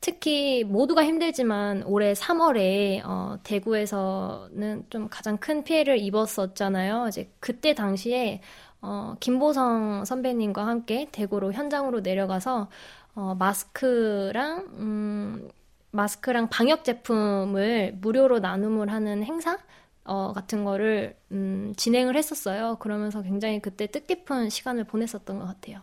특히 0.00 0.64
모두가 0.64 1.04
힘들지만 1.04 1.82
올해 1.84 2.14
3월에 2.14 3.02
어, 3.04 3.36
대구에서는 3.42 4.86
좀 4.88 5.08
가장 5.10 5.36
큰 5.36 5.62
피해를 5.62 5.98
입었었잖아요. 5.98 7.08
이제 7.08 7.30
그때 7.40 7.74
당시에 7.74 8.40
어, 8.80 9.16
김보성 9.20 10.06
선배님과 10.06 10.66
함께 10.66 11.08
대구로 11.12 11.52
현장으로 11.52 12.00
내려가서 12.00 12.68
어, 13.14 13.34
마스크랑 13.38 14.66
음, 14.78 15.50
마스크랑 15.90 16.48
방역 16.48 16.84
제품을 16.84 17.98
무료로 18.00 18.38
나눔을 18.38 18.90
하는 18.90 19.24
행사 19.24 19.58
어, 20.04 20.32
같은 20.32 20.64
거를 20.64 21.16
음, 21.30 21.72
진행을 21.76 22.16
했었어요. 22.16 22.76
그러면서 22.80 23.22
굉장히 23.22 23.60
그때 23.60 23.86
뜻깊은 23.86 24.50
시간을 24.50 24.84
보냈었던 24.84 25.38
것 25.38 25.46
같아요. 25.46 25.80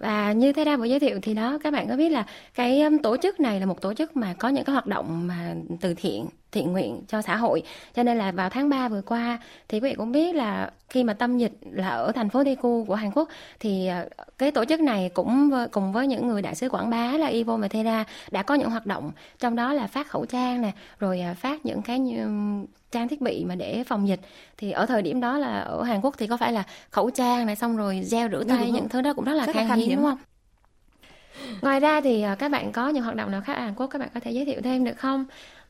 Và 0.00 0.32
như 0.32 0.52
thế 0.52 0.64
ra 0.64 0.76
vừa 0.76 0.84
giới 0.84 1.00
thiệu 1.00 1.18
thì 1.22 1.34
đó 1.34 1.58
các 1.62 1.72
bạn 1.72 1.88
có 1.88 1.96
biết 1.96 2.08
là 2.08 2.26
cái 2.54 2.82
um, 2.82 2.98
tổ 2.98 3.16
chức 3.16 3.40
này 3.40 3.60
là 3.60 3.66
một 3.66 3.80
tổ 3.80 3.94
chức 3.94 4.16
mà 4.16 4.34
có 4.38 4.48
những 4.48 4.64
cái 4.64 4.72
hoạt 4.72 4.86
động 4.86 5.26
mà 5.26 5.54
từ 5.80 5.94
thiện 5.94 6.26
thiện 6.52 6.72
nguyện 6.72 7.02
cho 7.08 7.22
xã 7.22 7.36
hội. 7.36 7.62
Cho 7.94 8.02
nên 8.02 8.18
là 8.18 8.32
vào 8.32 8.50
tháng 8.50 8.68
3 8.68 8.88
vừa 8.88 9.02
qua 9.02 9.38
thì 9.68 9.80
quý 9.80 9.90
vị 9.90 9.94
cũng 9.94 10.12
biết 10.12 10.34
là 10.34 10.70
khi 10.88 11.04
mà 11.04 11.12
tâm 11.12 11.38
dịch 11.38 11.52
là 11.70 11.88
ở 11.88 12.12
thành 12.12 12.30
phố 12.30 12.44
Daegu 12.44 12.84
của 12.84 12.94
Hàn 12.94 13.10
Quốc 13.14 13.28
thì 13.60 13.86
à, 13.86 14.04
cái 14.38 14.50
tổ 14.50 14.64
chức 14.64 14.80
này 14.80 15.10
cũng 15.14 15.50
cùng 15.70 15.92
với 15.92 16.06
những 16.06 16.28
người 16.28 16.42
đại 16.42 16.54
sứ 16.54 16.68
quảng 16.68 16.90
bá 16.90 17.12
là 17.12 17.26
Ivo 17.26 17.56
và 17.56 18.04
đã 18.30 18.42
có 18.42 18.54
những 18.54 18.70
hoạt 18.70 18.86
động 18.86 19.12
trong 19.38 19.56
đó 19.56 19.72
là 19.72 19.86
phát 19.86 20.08
khẩu 20.08 20.26
trang 20.26 20.62
nè 20.62 20.72
rồi 20.98 21.20
à, 21.20 21.34
phát 21.34 21.66
những 21.66 21.82
cái 21.82 22.00
trang 22.90 23.08
thiết 23.08 23.20
bị 23.20 23.44
mà 23.44 23.54
để 23.54 23.84
phòng 23.84 24.08
dịch. 24.08 24.20
Thì 24.56 24.70
ở 24.70 24.86
thời 24.86 25.02
điểm 25.02 25.20
đó 25.20 25.38
là 25.38 25.60
ở 25.60 25.82
Hàn 25.82 26.00
Quốc 26.00 26.14
thì 26.18 26.26
có 26.26 26.36
phải 26.36 26.52
là 26.52 26.62
khẩu 26.90 27.10
trang 27.10 27.46
này 27.46 27.56
xong 27.56 27.76
rồi 27.76 28.06
gel 28.10 28.30
rửa 28.30 28.44
tay 28.48 28.70
những 28.70 28.88
thứ 28.88 29.00
đó 29.00 29.12
cũng 29.14 29.24
rất 29.24 29.34
là 29.34 29.46
khan 29.52 29.68
hiếm 29.68 29.96
đúng 29.96 30.04
không? 30.04 30.18
Ngoài 31.62 31.80
ra 31.80 32.00
thì 32.00 32.22
à, 32.22 32.34
các 32.34 32.50
bạn 32.50 32.72
có 32.72 32.88
những 32.88 33.02
hoạt 33.02 33.16
động 33.16 33.30
nào 33.30 33.40
khác? 33.40 33.52
Ở 33.52 33.60
Hàn 33.60 33.74
Quốc 33.74 33.86
các 33.86 33.98
bạn 33.98 34.08
có 34.14 34.20
thể 34.20 34.30
giới 34.30 34.44
thiệu 34.44 34.60
thêm 34.64 34.84
được 34.84 34.98
không? 34.98 35.24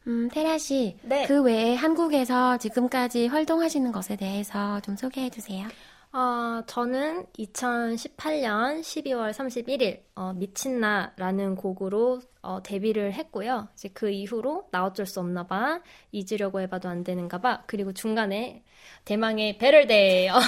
음, 0.07 0.29
테라 0.33 0.59
씨, 0.59 0.97
네. 1.03 1.27
그 1.27 1.43
외에 1.43 1.75
한국에서 1.75 2.57
지금까지 2.57 3.27
활동하시는 3.27 3.93
것에 3.93 4.17
대해서 4.17 4.81
좀 4.81 4.97
소개해 4.97 5.31
주세요. 5.31 5.67
어, 6.13 6.63
저는 6.67 7.27
2018년 7.39 8.81
12월 8.81 9.33
31일 9.33 10.01
어, 10.17 10.33
미친나라는 10.33 11.55
곡으로 11.55 12.21
어, 12.43 12.63
데뷔를 12.63 13.13
했고요. 13.13 13.69
이제 13.75 13.91
그 13.93 14.11
이후로 14.11 14.69
나 14.71 14.85
어쩔 14.85 15.07
수 15.07 15.21
없나 15.21 15.47
봐, 15.47 15.81
잊으려고 16.13 16.61
해봐도 16.61 16.89
안 16.89 17.05
되는가 17.05 17.39
봐, 17.39 17.63
그리고 17.67 17.93
중간에 17.93 18.63
대망의 19.05 19.59
베를데 19.59 20.29
어, 20.29 20.39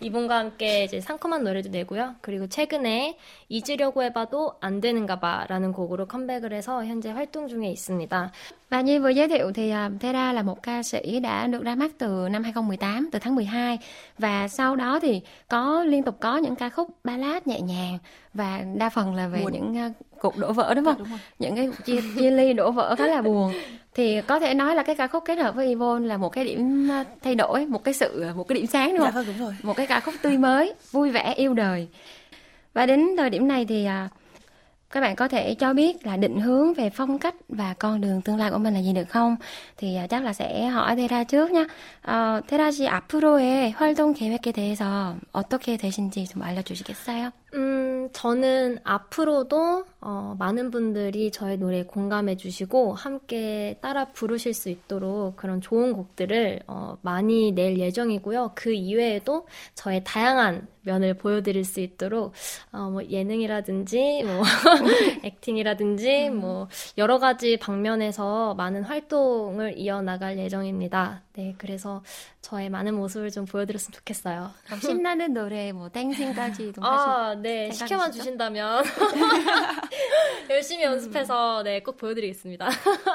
이분과 0.00 0.38
함께 0.38 0.84
이제 0.84 1.00
상큼한 1.00 1.44
노래도 1.44 1.68
내고요. 1.70 2.14
그리고 2.20 2.46
최근에 2.46 3.18
잊으려고 3.48 4.02
해봐도 4.02 4.54
안 4.60 4.80
되는가 4.80 5.20
봐라는 5.20 5.72
곡으로 5.72 6.06
컴백을 6.06 6.52
해서 6.52 6.84
현재 6.84 7.10
활동 7.10 7.48
중에 7.48 7.70
있습니다. 7.70 8.32
Và 8.70 8.80
như 8.80 9.00
vừa 9.00 9.08
giới 9.08 9.28
thiệu 9.28 9.52
thì 9.52 9.72
uh, 9.72 10.00
Thera 10.00 10.32
là 10.32 10.42
một 10.42 10.62
ca 10.62 10.82
sĩ 10.82 11.20
đã 11.20 11.46
được 11.46 11.62
ra 11.64 11.74
mắt 11.74 11.90
từ 11.98 12.28
năm 12.30 12.42
2018, 12.42 13.08
từ 13.12 13.18
tháng 13.18 13.34
12 13.34 13.78
và 14.18 14.48
sau 14.48 14.76
đó 14.76 14.98
thì 15.02 15.20
có 15.48 15.84
liên 15.84 16.02
tục 16.02 16.16
có 16.20 16.36
những 16.36 16.56
ca 16.56 16.68
khúc 16.68 16.88
ballad 17.04 17.42
nhẹ 17.46 17.60
nhàng 17.60 17.98
và 18.34 18.64
đa 18.76 18.90
phần 18.90 19.14
là 19.14 19.28
về 19.28 19.42
buồn. 19.42 19.52
những 19.52 19.86
uh, 19.86 19.92
cuộc 20.19 20.37
đổ 20.37 20.53
vỡ 20.53 20.73
đúng 20.73 20.85
không? 20.85 20.95
À, 20.95 21.05
đúng 21.09 21.19
những 21.39 21.55
cái 21.55 21.69
chia, 21.85 22.01
chia 22.19 22.31
ly 22.31 22.53
đổ 22.53 22.71
vỡ 22.71 22.95
khá 22.95 23.07
là 23.07 23.21
buồn. 23.21 23.53
Thì 23.93 24.21
có 24.21 24.39
thể 24.39 24.53
nói 24.53 24.75
là 24.75 24.83
cái 24.83 24.95
ca 24.95 25.07
khúc 25.07 25.23
kết 25.25 25.35
hợp 25.35 25.55
với 25.55 25.73
Yvonne 25.73 26.07
là 26.07 26.17
một 26.17 26.29
cái 26.29 26.45
điểm 26.45 26.89
thay 27.21 27.35
đổi, 27.35 27.65
một 27.65 27.83
cái 27.83 27.93
sự 27.93 28.25
một 28.35 28.47
cái 28.47 28.55
điểm 28.55 28.67
sáng 28.67 28.89
đúng 28.89 29.05
dạ 29.05 29.11
không? 29.11 29.25
Dạ, 29.25 29.31
đúng 29.31 29.45
rồi. 29.45 29.55
Một 29.63 29.77
cái 29.77 29.87
ca 29.87 29.99
khúc 29.99 30.13
tươi 30.21 30.37
mới, 30.37 30.73
vui 30.91 31.11
vẻ, 31.11 31.33
yêu 31.37 31.53
đời. 31.53 31.87
Và 32.73 32.85
đến 32.85 33.07
thời 33.17 33.29
điểm 33.29 33.47
này 33.47 33.65
thì 33.65 33.87
uh, 34.05 34.11
các 34.91 35.01
bạn 35.01 35.15
có 35.15 35.27
thể 35.27 35.55
cho 35.55 35.73
biết 35.73 36.05
là 36.05 36.17
định 36.17 36.39
hướng 36.39 36.73
về 36.73 36.89
phong 36.89 37.19
cách 37.19 37.35
và 37.49 37.73
con 37.79 38.01
đường 38.01 38.21
tương 38.21 38.37
lai 38.37 38.51
của 38.51 38.57
mình 38.57 38.73
là 38.73 38.79
gì 38.79 38.93
được 38.93 39.09
không? 39.09 39.35
thì 39.77 39.97
chắc 40.09 40.23
là 40.23 40.33
sẽ 40.33 40.67
hỏi 40.67 40.95
테라 40.95 41.23
trước 41.23 41.51
nhé. 41.51 41.65
어, 42.03 42.41
테라 42.47 42.71
씨 42.71 42.87
앞으로의 42.87 43.71
활동 43.71 44.13
계획에 44.13 44.51
대해서 44.51 45.15
어떻게 45.31 45.77
되신지 45.77 46.25
좀 46.25 46.41
알려주시겠어요? 46.41 47.31
음, 47.53 47.59
저는 48.12 48.78
앞으로도 48.84 49.84
어, 50.00 50.36
많은 50.38 50.70
분들이 50.70 51.30
저의 51.30 51.58
노래에 51.58 51.84
공감해 51.84 52.36
주시고 52.36 52.94
함께 52.94 53.78
따라 53.80 54.06
부르실 54.12 54.54
수 54.54 54.68
있도록 54.68 55.36
그런 55.36 55.60
좋은 55.60 55.92
곡들을 55.92 56.60
어, 56.66 56.98
많이 57.02 57.52
낼 57.52 57.78
예정이고요. 57.78 58.52
그 58.54 58.72
이외에도 58.72 59.46
저의 59.74 60.02
다양한 60.04 60.66
면을 60.84 61.14
보여드릴 61.14 61.64
수 61.64 61.80
있도록 61.80 62.32
어, 62.72 62.90
뭐 62.90 63.04
예능이라든지 63.04 64.22
뭐 64.24 64.42
액팅이라든지 65.24 66.28
음. 66.28 66.36
뭐 66.36 66.68
여러 66.98 67.18
가지 67.18 67.56
방면에서 67.56 68.54
많은 68.54 68.82
활동을 68.84 69.78
이어나갈 69.78 70.38
예정입니다. 70.38 71.22
네, 71.36 71.54
그래서 71.58 72.02
저의 72.42 72.70
많은 72.70 72.94
모습을 72.94 73.30
좀 73.32 73.44
보여드렸으면 73.44 73.92
좋겠어요. 73.92 74.50
신나는 74.80 75.32
노래 75.32 75.72
뭐 75.72 75.88
땡싱까지도 75.88 76.80
하실 76.84 77.08
아, 77.08 77.34
네. 77.34 77.72
시켜만 77.72 78.12
주신다면 78.12 78.84
열심히 80.50 80.84
연습해서 80.84 81.62
네, 81.64 81.80
꼭 81.80 81.96
보여드리겠습니다. 81.96 82.68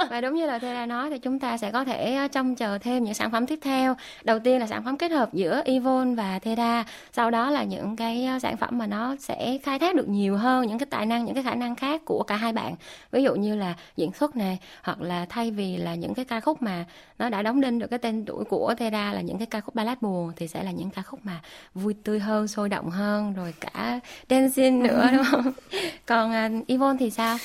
Và 0.10 0.22
đúng 0.22 0.36
như 0.36 0.46
là 0.46 0.60
Thea 0.60 0.86
nói 0.86 1.10
thì 1.10 1.18
chúng 1.18 1.40
ta 1.40 1.58
sẽ 1.58 1.72
có 1.72 1.86
thể 1.86 2.28
trông 2.32 2.56
chờ 2.56 2.78
thêm 2.78 3.04
những 3.04 3.14
sản 3.14 3.32
phẩm 3.32 3.48
tiếp 3.48 3.60
theo. 3.62 3.96
Đầu 4.24 4.40
tiên 4.40 4.60
là 4.60 4.68
sản 4.68 4.84
phẩm 4.84 4.98
kết 4.98 5.12
hợp 5.12 5.34
giữa 5.34 5.62
Yvonne 5.66 6.16
và 6.16 6.40
Theda. 6.40 6.86
Sau 7.14 7.32
đó 7.32 7.50
là 7.50 7.59
những 7.64 7.96
cái 7.96 8.26
ờ, 8.26 8.40
sản 8.40 8.58
phẩm 8.58 8.78
mà 8.78 8.88
nó 8.88 9.16
sẽ 9.20 9.58
khai 9.64 9.80
thác 9.80 9.96
được 9.96 10.10
nhiều 10.10 10.38
hơn 10.38 10.68
những 10.68 10.80
cái 10.80 10.88
tài 10.90 11.06
năng, 11.06 11.26
những 11.26 11.36
cái 11.36 11.44
khả 11.44 11.56
năng 11.56 11.76
khác 11.76 12.02
của 12.06 12.24
cả 12.24 12.36
hai 12.36 12.54
bạn. 12.54 12.76
Ví 13.12 13.24
dụ 13.24 13.36
như 13.36 13.56
là 13.56 13.76
diễn 13.98 14.12
xuất 14.14 14.36
này 14.36 14.60
hoặc 14.84 15.02
là 15.02 15.26
thay 15.30 15.52
vì 15.52 15.78
là 15.78 15.96
những 15.96 16.14
cái 16.14 16.26
ca 16.26 16.40
khúc 16.40 16.62
mà 16.62 16.86
nó 17.20 17.30
đã 17.30 17.42
đóng 17.42 17.62
đinh 17.62 17.80
được 17.80 17.88
cái 17.88 18.00
tên 18.00 18.26
tuổi 18.26 18.44
của 18.46 18.74
Theda 18.78 19.14
là 19.14 19.22
những 19.22 19.38
cái 19.38 19.48
ca 19.48 19.62
khúc 19.62 19.76
ballad 19.76 19.98
buồn 20.02 20.32
thì 20.36 20.48
sẽ 20.48 20.64
là 20.64 20.72
những 20.72 20.90
ca 20.90 21.02
khúc 21.02 21.20
mà 21.24 21.42
vui 21.74 21.96
tươi 22.04 22.20
hơn, 22.20 22.48
sôi 22.48 22.70
động 22.70 22.90
hơn 22.90 23.34
rồi 23.34 23.54
cả 23.60 24.00
dancing 24.30 24.84
nữa 24.84 25.10
đúng 25.14 25.24
không? 25.24 25.52
Còn 26.06 26.32
ờ, 26.32 26.50
Yvonne 26.68 26.98
thì 27.00 27.10
sao? 27.10 27.38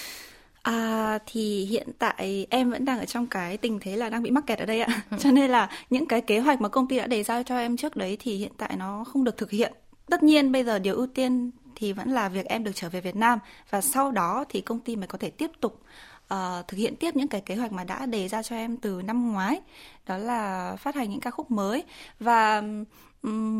À, 0.64 1.18
thì 1.26 1.64
hiện 1.64 1.88
tại 1.98 2.46
em 2.50 2.70
vẫn 2.70 2.84
đang 2.84 2.98
ở 2.98 3.04
trong 3.04 3.26
cái 3.26 3.56
tình 3.56 3.78
thế 3.80 3.96
là 3.96 4.10
đang 4.10 4.22
bị 4.22 4.30
mắc 4.30 4.46
kẹt 4.46 4.58
ở 4.58 4.66
đây 4.66 4.80
ạ. 4.80 5.02
Cho 5.18 5.30
nên 5.30 5.50
là 5.50 5.68
những 5.90 6.06
cái 6.06 6.20
kế 6.20 6.38
hoạch 6.38 6.60
mà 6.60 6.68
công 6.68 6.88
ty 6.88 6.98
đã 6.98 7.06
đề 7.06 7.22
ra 7.22 7.42
cho 7.42 7.58
em 7.58 7.76
trước 7.76 7.96
đấy 7.96 8.16
thì 8.20 8.36
hiện 8.36 8.52
tại 8.56 8.76
nó 8.76 9.04
không 9.04 9.24
được 9.24 9.36
thực 9.36 9.50
hiện. 9.50 9.72
Tất 10.10 10.22
nhiên 10.22 10.52
bây 10.52 10.64
giờ 10.64 10.78
điều 10.78 10.94
ưu 10.94 11.06
tiên 11.06 11.50
thì 11.74 11.92
vẫn 11.92 12.10
là 12.10 12.28
việc 12.28 12.46
em 12.46 12.64
được 12.64 12.72
trở 12.74 12.88
về 12.88 13.00
Việt 13.00 13.16
Nam 13.16 13.38
và 13.70 13.80
sau 13.80 14.10
đó 14.10 14.44
thì 14.48 14.60
công 14.60 14.80
ty 14.80 14.96
mới 14.96 15.06
có 15.06 15.18
thể 15.18 15.30
tiếp 15.30 15.50
tục 15.60 15.82
uh, 16.34 16.68
thực 16.68 16.76
hiện 16.76 16.96
tiếp 16.96 17.16
những 17.16 17.28
cái 17.28 17.40
kế 17.40 17.54
hoạch 17.54 17.72
mà 17.72 17.84
đã 17.84 18.06
đề 18.06 18.28
ra 18.28 18.42
cho 18.42 18.56
em 18.56 18.76
từ 18.76 19.02
năm 19.02 19.32
ngoái. 19.32 19.60
Đó 20.06 20.18
là 20.18 20.76
phát 20.76 20.94
hành 20.94 21.10
những 21.10 21.20
ca 21.20 21.30
khúc 21.30 21.50
mới 21.50 21.84
và 22.20 22.62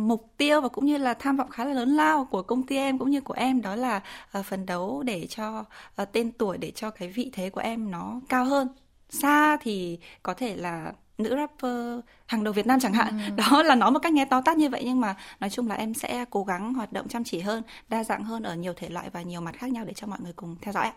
mục 0.07 0.33
tiêu 0.37 0.61
và 0.61 0.69
cũng 0.69 0.87
như 0.87 0.97
là 0.97 1.15
tham 1.15 1.37
vọng 1.37 1.51
khá 1.51 1.65
là 1.65 1.73
lớn 1.73 1.89
lao 1.89 2.25
của 2.25 2.43
công 2.43 2.63
ty 2.63 2.77
em 2.77 2.99
cũng 2.99 3.11
như 3.11 3.21
của 3.21 3.35
em 3.35 3.63
đó 3.63 3.77
là 3.77 4.01
ờ, 4.33 4.43
phấn 4.43 4.67
đấu 4.67 5.03
để 5.03 5.27
cho 5.27 5.65
ờ, 5.97 6.05
tên 6.05 6.33
tuổi 6.33 6.59
để 6.59 6.71
cho 6.71 6.91
cái 6.91 7.09
vị 7.09 7.31
thế 7.33 7.51
của 7.51 7.61
em 7.61 7.91
nó 7.91 8.21
cao 8.29 8.45
hơn 8.45 8.69
xa 9.11 9.57
thì 9.57 9.99
có 10.23 10.35
thể 10.35 10.57
là 10.57 10.93
nữ 11.19 11.37
rapper 11.37 12.01
hàng 12.27 12.45
đầu 12.45 12.53
Việt 12.53 12.67
Nam 12.67 12.81
chẳng 12.81 12.93
hạn 12.93 13.19
đó 13.37 13.63
là 13.63 13.75
nói 13.75 13.91
một 13.91 13.99
cách 13.99 14.13
nghe 14.13 14.25
to 14.25 14.41
tát 14.41 14.57
như 14.57 14.69
vậy 14.69 14.83
nhưng 14.85 15.01
mà 15.01 15.15
nói 15.41 15.51
chung 15.51 15.69
là 15.69 15.75
em 15.75 15.95
sẽ 15.95 16.25
cố 16.31 16.45
gắng 16.45 16.75
hoạt 16.75 16.93
động 16.93 17.09
chăm 17.09 17.25
chỉ 17.25 17.41
hơn 17.41 17.63
đa 17.89 18.05
dạng 18.05 18.25
hơn 18.25 18.43
ở 18.43 18.55
nhiều 18.55 18.73
thể 18.77 18.89
loại 18.89 19.11
và 19.11 19.23
nhiều 19.23 19.41
mặt 19.41 19.55
khác 19.59 19.71
nhau 19.71 19.85
để 19.85 19.93
cho 19.93 20.07
mọi 20.07 20.19
người 20.23 20.33
cùng 20.33 20.57
theo 20.61 20.73
dõi 20.73 20.85
ạ 20.85 20.93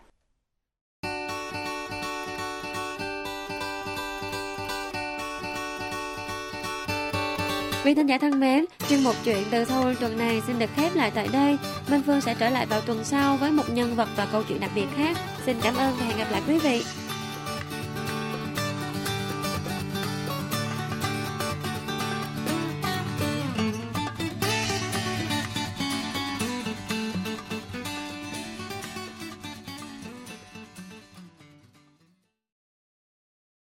Quý 7.88 7.94
thính 7.94 8.08
giả 8.08 8.18
thân 8.18 8.40
mến, 8.40 8.66
chuyên 8.90 9.04
mục 9.04 9.16
chuyện 9.24 9.44
từ 9.52 9.66
Seoul 9.66 9.96
tuần 10.00 10.18
này 10.18 10.42
xin 10.48 10.60
được 10.60 10.70
khép 10.76 10.96
lại 10.96 11.12
tại 11.16 11.28
đây. 11.34 11.58
Minh 11.90 12.02
Phương 12.06 12.22
sẽ 12.22 12.36
trở 12.40 12.50
lại 12.50 12.66
vào 12.66 12.82
tuần 12.82 13.04
sau 13.04 13.38
với 13.38 13.52
một 13.52 13.64
nhân 13.70 13.96
vật 13.96 14.10
và 14.16 14.28
câu 14.32 14.44
chuyện 14.44 14.60
đặc 14.60 14.72
biệt 14.76 14.88
khác. 14.96 15.18
Xin 15.46 15.58
cảm 15.62 15.76
ơn 15.76 15.94
và 16.00 16.06
hẹn 16.06 16.18
gặp 16.18 16.28
lại 16.32 16.42
quý 16.48 16.60
vị. 16.60 17.07